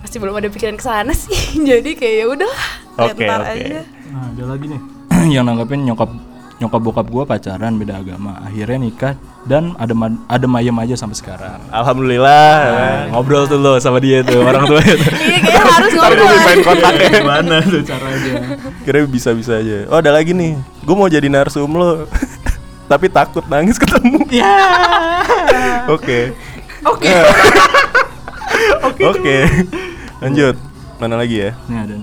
[0.04, 1.32] masih belum ada pikiran ke sana sih
[1.72, 2.52] jadi kayak ya udah
[3.00, 3.52] Oke, ntar oke.
[3.56, 3.80] aja
[4.14, 4.80] Nah, ada lagi nih
[5.34, 6.12] yang nanggapin nyokap
[6.62, 8.38] nyokap bokap gua pacaran beda agama.
[8.46, 9.90] Akhirnya nikah dan ada
[10.30, 11.58] ada mayem aja sampai sekarang.
[11.74, 12.54] Alhamdulillah.
[12.62, 15.08] Nah, ngobrol tuh lo sama dia tuh orang tua itu.
[15.18, 16.30] iya kayak harus ngobrol
[16.62, 17.10] kontaknya.
[17.10, 18.32] Gimana tuh caranya?
[18.86, 19.90] Kira bisa-bisa aja.
[19.90, 20.54] Oh, ada lagi nih.
[20.86, 22.06] Gue mau jadi narsum lo.
[22.90, 24.22] Tapi takut nangis ketemu.
[24.30, 24.54] Ya.
[25.90, 26.30] Oke.
[26.86, 27.12] oke
[29.10, 29.36] Oke.
[30.24, 30.56] Lanjut.
[30.96, 31.50] Mana lagi ya?
[31.68, 31.96] Nih ada.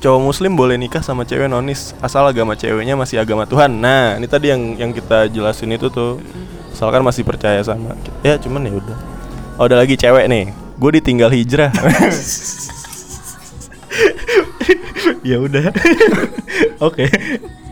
[0.00, 3.68] Cowok muslim boleh nikah sama cewek nonis asal agama ceweknya masih agama Tuhan.
[3.68, 6.22] Nah, ini tadi yang yang kita jelasin itu tuh.
[6.70, 7.92] Asalkan masih percaya sama
[8.24, 8.96] Ya, cuman ya udah.
[9.60, 10.56] Oh, ada lagi cewek nih.
[10.80, 11.68] Gue ditinggal hijrah.
[15.28, 15.68] ya udah.
[16.88, 17.04] Oke.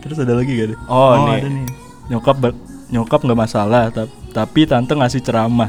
[0.05, 0.79] Terus ada lagi gak deh?
[0.85, 1.41] Oh, nih.
[1.41, 1.66] ada nih.
[2.12, 5.68] Nyokap ber- nyokap nggak masalah, tap- tapi tante ngasih ceramah.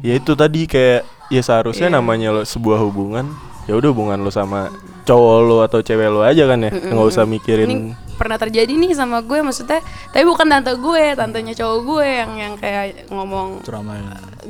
[0.00, 1.96] ya itu tadi kayak ya seharusnya Iya.
[1.96, 3.30] namanya lo sebuah hubungan
[3.64, 4.68] ya udah hubungan lo sama
[5.02, 7.68] cowok lo atau cewek lo aja kan ya nggak usah ini mikirin
[8.14, 12.54] pernah terjadi nih sama gue maksudnya tapi bukan tante gue tantenya cowok gue yang yang
[12.54, 13.96] kayak ngomong Ceramah.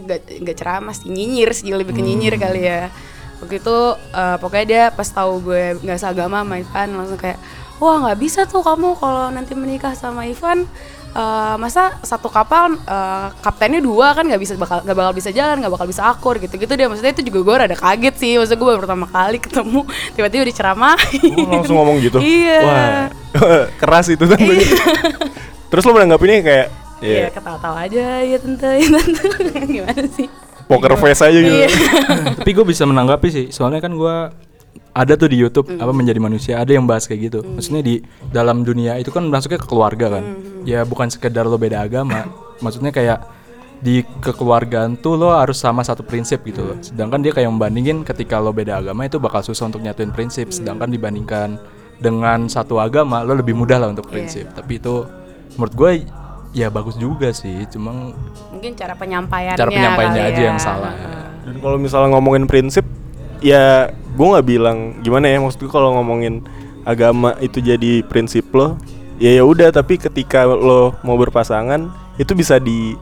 [0.03, 2.43] gak, gak ceramah sih nyinyir sih lebih ke nyinyir Hmm.
[2.43, 2.91] kali ya
[3.39, 3.79] waktu itu
[4.11, 7.39] eh, pokoknya dia pas tahu gue nggak seagama sama Ivan langsung kayak
[7.79, 10.67] wah nggak bisa tuh kamu kalau nanti menikah sama Ivan
[11.11, 15.59] eh, masa satu kapal eh, kaptennya dua kan nggak bisa bakal nggak bakal bisa jalan
[15.59, 18.33] nggak bakal bisa akur gitu gitu dia maksudnya itu juga gue rada kaget sih.
[18.39, 19.81] Maksudnya gue baru pertama kali ketemu
[20.15, 22.19] tiba-tiba diceramahin Oh, langsung ngomong gitu?
[22.23, 22.59] Iya.
[22.63, 23.05] Wah
[23.81, 24.67] keras itu tentunya
[25.71, 26.69] terus lo menanggapinya kayak
[27.01, 29.25] Iya ya ketawa-tawa aja ya tante ya tante.
[29.73, 30.29] Gimana sih?
[30.69, 31.57] Poker face aja gitu.
[31.65, 31.69] Iya.
[32.37, 34.17] tapi gue bisa menanggapi sih, soalnya kan gue
[34.91, 35.83] ada tuh di YouTube Mm.
[35.83, 37.41] apa menjadi manusia ada yang bahas kayak gitu.
[37.47, 37.95] Maksudnya di
[38.35, 40.25] dalam dunia itu kan masuknya ke keluarga kan.
[40.25, 40.67] Mm.
[40.67, 42.27] Ya bukan sekedar lo beda agama.
[42.59, 43.23] Maksudnya kayak
[43.81, 46.77] di kekeluargaan tuh lo harus sama satu prinsip gitu loh.
[46.85, 50.53] Sedangkan dia kayak membandingin ketika lo beda agama itu bakal susah untuk nyatuin prinsip.
[50.53, 51.57] Sedangkan dibandingkan
[51.97, 54.51] dengan satu agama lo lebih mudah lah untuk prinsip.
[54.53, 55.07] Tapi itu
[55.57, 55.91] menurut gue
[56.53, 57.65] ya bagus juga sih.
[57.71, 58.13] Cuma
[58.53, 60.49] mungkin cara penyampaiannya cara penyampaiannya aja ya.
[60.51, 60.93] yang salah.
[61.41, 62.85] dan kalau misalnya ngomongin prinsip
[63.41, 66.45] ya gue nggak bilang gimana ya maksud gue kalau ngomongin
[66.85, 68.77] agama itu jadi prinsip lo
[69.17, 72.93] ya ya udah tapi ketika lo mau berpasangan itu bisa di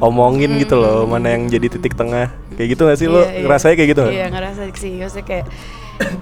[0.00, 3.40] omongin gitu loh mana yang jadi titik tengah kayak gitu gak sih lo Iya, iya.
[3.44, 4.14] ngerasanya kayak gitu nggak?
[4.16, 5.46] Iya ngerasa sih, maksudnya kayak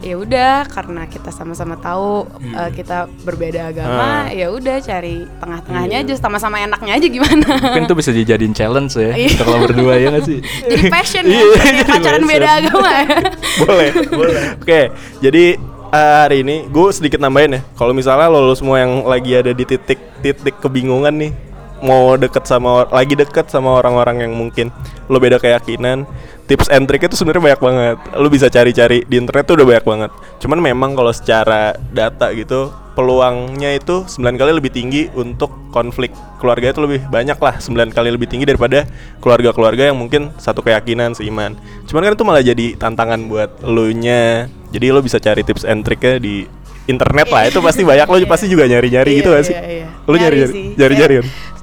[0.01, 4.27] ya udah karena kita sama-sama tahu uh, kita berbeda agama, Ah.
[4.29, 7.51] ya udah cari tengah-tengahnya aja sama-sama enaknya aja gimana.
[7.63, 9.29] Mungkin itu bisa dijadiin challenge ya Iya.
[9.33, 10.39] kita kalau berdua ya nggak sih?
[10.71, 13.07] Jadi passion ya, Iya, jadi pacaran beda agama ya.
[13.63, 14.81] boleh boleh oke
[15.19, 15.45] jadi
[15.91, 19.51] eh, hari ini gue sedikit nambahin ya kalau misalnya lo, lo semua yang lagi ada
[19.51, 21.33] di titik titik kebingungan nih
[21.79, 24.71] mau deket sama lagi deket sama orang-orang yang mungkin
[25.07, 26.07] lo beda keyakinan
[26.49, 27.97] tips and trick itu sebenarnya banyak banget.
[28.17, 30.11] Lo bisa cari-cari di internet tuh udah banyak banget.
[30.41, 36.11] Cuman memang kalau secara data gitu peluangnya itu 9 kali lebih tinggi untuk konflik
[36.43, 37.61] keluarga itu lebih banyak lah.
[37.61, 38.89] 9 kali lebih tinggi daripada
[39.23, 41.55] keluarga-keluarga yang mungkin satu keyakinan seiman.
[41.87, 45.85] Cuman kan itu malah jadi tantangan buat lo nya jadi lo bisa cari tips and
[45.85, 46.49] triknya di
[46.89, 47.47] internet lah.
[47.47, 48.09] Itu pasti banyak.
[48.09, 49.55] Lo pasti juga nyari-nyari gitu Iya, gak sih?
[49.55, 49.87] iya, iya.
[50.09, 51.15] lo nyari-nyari nyari-nyari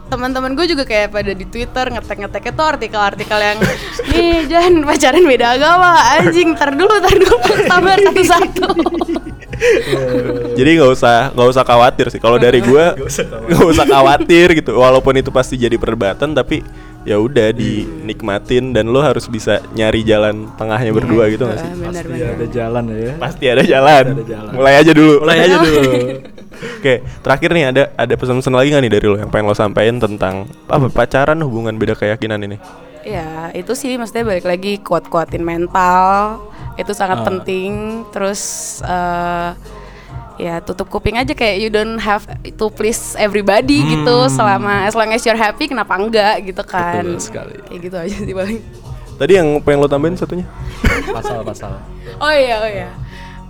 [0.05, 3.57] Teman-teman gue juga kayak pada di Twitter ngetek-ngeteknya tuh artikel-artikel yang
[4.13, 5.91] nih jangan pacaran beda agama
[6.21, 7.35] anjing tar dulu tar dulu
[7.65, 8.67] sabar satu-satu.
[10.59, 15.15] jadi nggak usah nggak usah khawatir sih kalau dari gua nggak usah khawatir gitu walaupun
[15.15, 16.59] itu pasti jadi perdebatan tapi
[17.05, 22.01] ya udah dinikmatin dan lo harus bisa nyari jalan tengahnya berdua gitu gak sih benar
[22.01, 23.13] Pasti ada jalan ya.
[23.21, 24.03] pasti ada jalan.
[24.17, 24.51] ada jalan.
[24.57, 25.81] mulai aja dulu Mulai aja dulu.
[26.55, 29.97] Oke, terakhir nih ada ada pesan-pesan lagi nggak nih dari lo yang pengen lo sampaikan
[29.97, 32.57] tentang apa pacaran hubungan beda keyakinan ini?
[33.05, 36.41] Ya itu sih maksudnya balik lagi kuat-kuatin mental
[36.75, 37.25] itu sangat Ah.
[37.25, 38.03] penting.
[38.09, 38.41] Terus
[38.81, 39.49] eh,
[40.35, 44.27] ya tutup kuping aja kayak you don't have to please everybody gitu.
[44.27, 47.05] Selama as long as you're happy kenapa enggak gitu kan?
[47.05, 47.55] Betul sekali.
[47.61, 48.59] Kayak gitu aja sih paling.
[49.15, 50.43] Tadi yang pengen lo tambahin satunya?
[51.07, 51.79] Pasal-pasal.
[52.19, 52.89] Oh iya oh iya.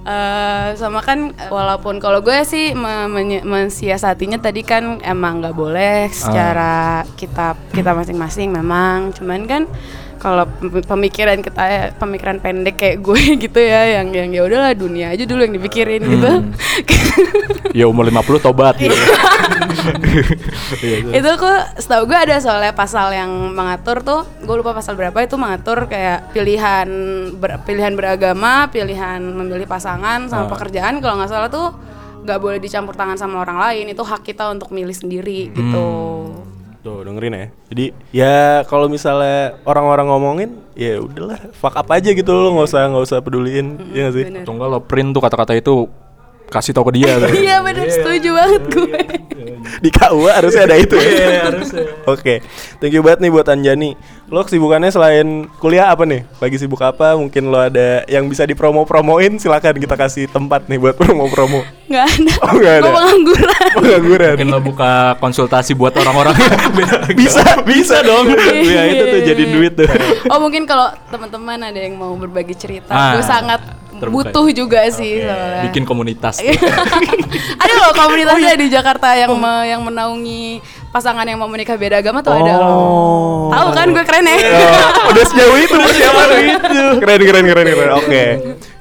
[0.05, 2.77] Eh, sama kan walaupun kalau gue sih
[3.41, 9.09] mensiasatinya tadi kan emang nggak boleh secara kita kita masing-masing memang.
[9.17, 9.65] Cuman kan
[10.25, 11.63] kalau pem- pemikiran kita
[11.95, 16.01] pemikiran pendek kayak gue gitu ya yang yang ya udahlah dunia aja dulu yang dipikirin
[16.01, 16.31] gitu
[17.71, 18.95] Ya umur 50 tobat gitu.
[20.81, 21.29] Iya, itu.
[21.35, 25.85] kok setahu gue ada soalnya pasal yang mengatur tuh gue lupa pasal berapa itu mengatur
[25.85, 26.87] kayak pilihan
[27.31, 30.49] ber- pilihan beragama pilihan memilih pasangan sama Ah.
[30.49, 31.69] pekerjaan kalau nggak salah tuh
[32.23, 35.85] nggak boleh dicampur tangan sama orang lain itu hak kita untuk milih sendiri gitu
[36.85, 37.47] Tuh dengerin ya.
[37.73, 38.37] Jadi ya
[38.69, 43.17] kalau misalnya orang-orang ngomongin ya udahlah fuck up aja gitu lo nggak usah nggak usah
[43.25, 44.25] peduliin ya nggak sih.
[44.29, 44.41] bener.
[44.45, 45.89] Atau enggak lo print tuh kata-kata itu
[46.47, 48.99] kasih tau ke dia iya bener setuju banget gue
[49.75, 51.49] Di KUA harusnya ada itu ya.
[52.05, 52.37] Oke,
[52.77, 53.97] thank you banget nih buat Anjani.
[54.29, 56.21] Lo kesibukannya selain kuliah apa nih?
[56.37, 57.17] Lagi sibuk apa?
[57.17, 59.41] Mungkin lo ada yang bisa dipromo-promoin?
[59.41, 61.65] Silakan kita kasih tempat nih buat promo-promo.
[61.85, 62.81] nggak ada Oh, nggak ada.
[62.81, 64.33] gue pengangguran Pengangguran.
[64.37, 66.37] Mungkin lo buka konsultasi buat orang-orang
[67.19, 68.29] bisa, bisa dong.
[68.61, 69.89] ya itu tuh jadi duit tuh.
[70.29, 73.61] oh mungkin kalau teman-teman ada yang mau berbagi cerita Ah, gue sangat
[73.97, 74.29] terbuka.
[74.31, 76.39] butuh juga sih soalnya bikin komunitas.
[77.63, 82.23] ada loh komunitasnya di Jakarta yang me- yang menaungi pasangan yang mau menikah beda agama
[82.23, 82.71] tuh ada loh.
[82.71, 83.51] Oh.
[83.51, 84.37] Tahu kan gue keren ya?
[84.39, 86.83] Oh, udah sejauh itu persiapan itu.
[87.03, 87.91] Keren keren keren keren.
[87.99, 88.23] Oke.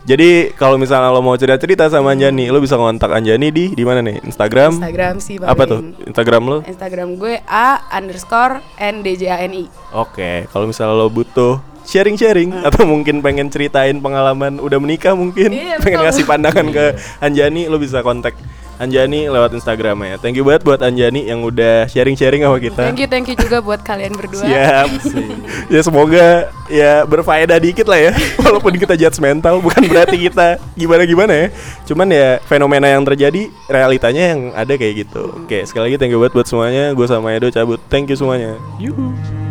[0.04, 4.04] Jadi kalau misalnya lo mau cerita-cerita sama Anjani, lo bisa kontak Anjani di di mana
[4.04, 4.20] nih?
[4.20, 4.76] Instagram?
[4.76, 5.48] Instagram sih paling.
[5.48, 5.80] Apa tuh?
[6.04, 6.58] Instagram lo?
[6.60, 9.64] Instagram gue a underscore n d j a n i.
[9.96, 15.78] Oke, kalau misalnya lo butuh sharing-sharing atau mungkin pengen ceritain pengalaman udah menikah mungkin Iya,
[15.84, 16.06] pengen betul.
[16.08, 16.84] ngasih pandangan ke
[17.20, 18.34] Anjani lo bisa kontak
[18.74, 20.18] Anjani lewat Instagramnya.
[20.18, 22.90] Thank you banget buat Anjani yang udah sharing-sharing sama kita.
[22.90, 24.42] Thank you thank you juga buat kalian berdua.
[24.42, 24.88] Siap.
[25.74, 28.12] ya semoga ya berfaedah dikit lah ya.
[28.42, 31.46] Walaupun kita judgmental bukan berarti kita gimana-gimana ya.
[31.86, 35.22] Cuman ya fenomena yang terjadi realitanya yang ada kayak gitu.
[35.46, 36.90] Oke, sekali lagi thank you banget buat semuanya.
[36.98, 37.78] Gue sama Edo cabut.
[37.86, 38.58] Thank you semuanya.
[38.82, 39.43] Yuhu.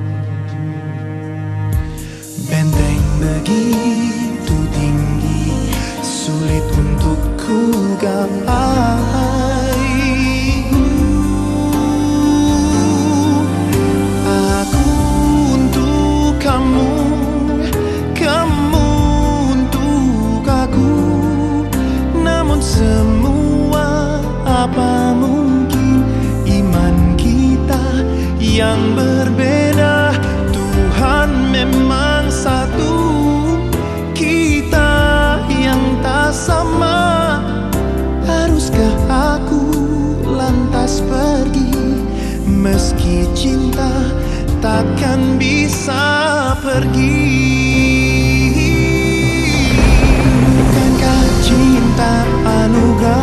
[3.34, 5.74] Begitu tinggi
[6.06, 7.60] Sulit untuk ku
[7.98, 9.13] gapai
[44.64, 47.20] takkan bisa pergi.
[50.56, 53.23] Bukankah cinta anugerah?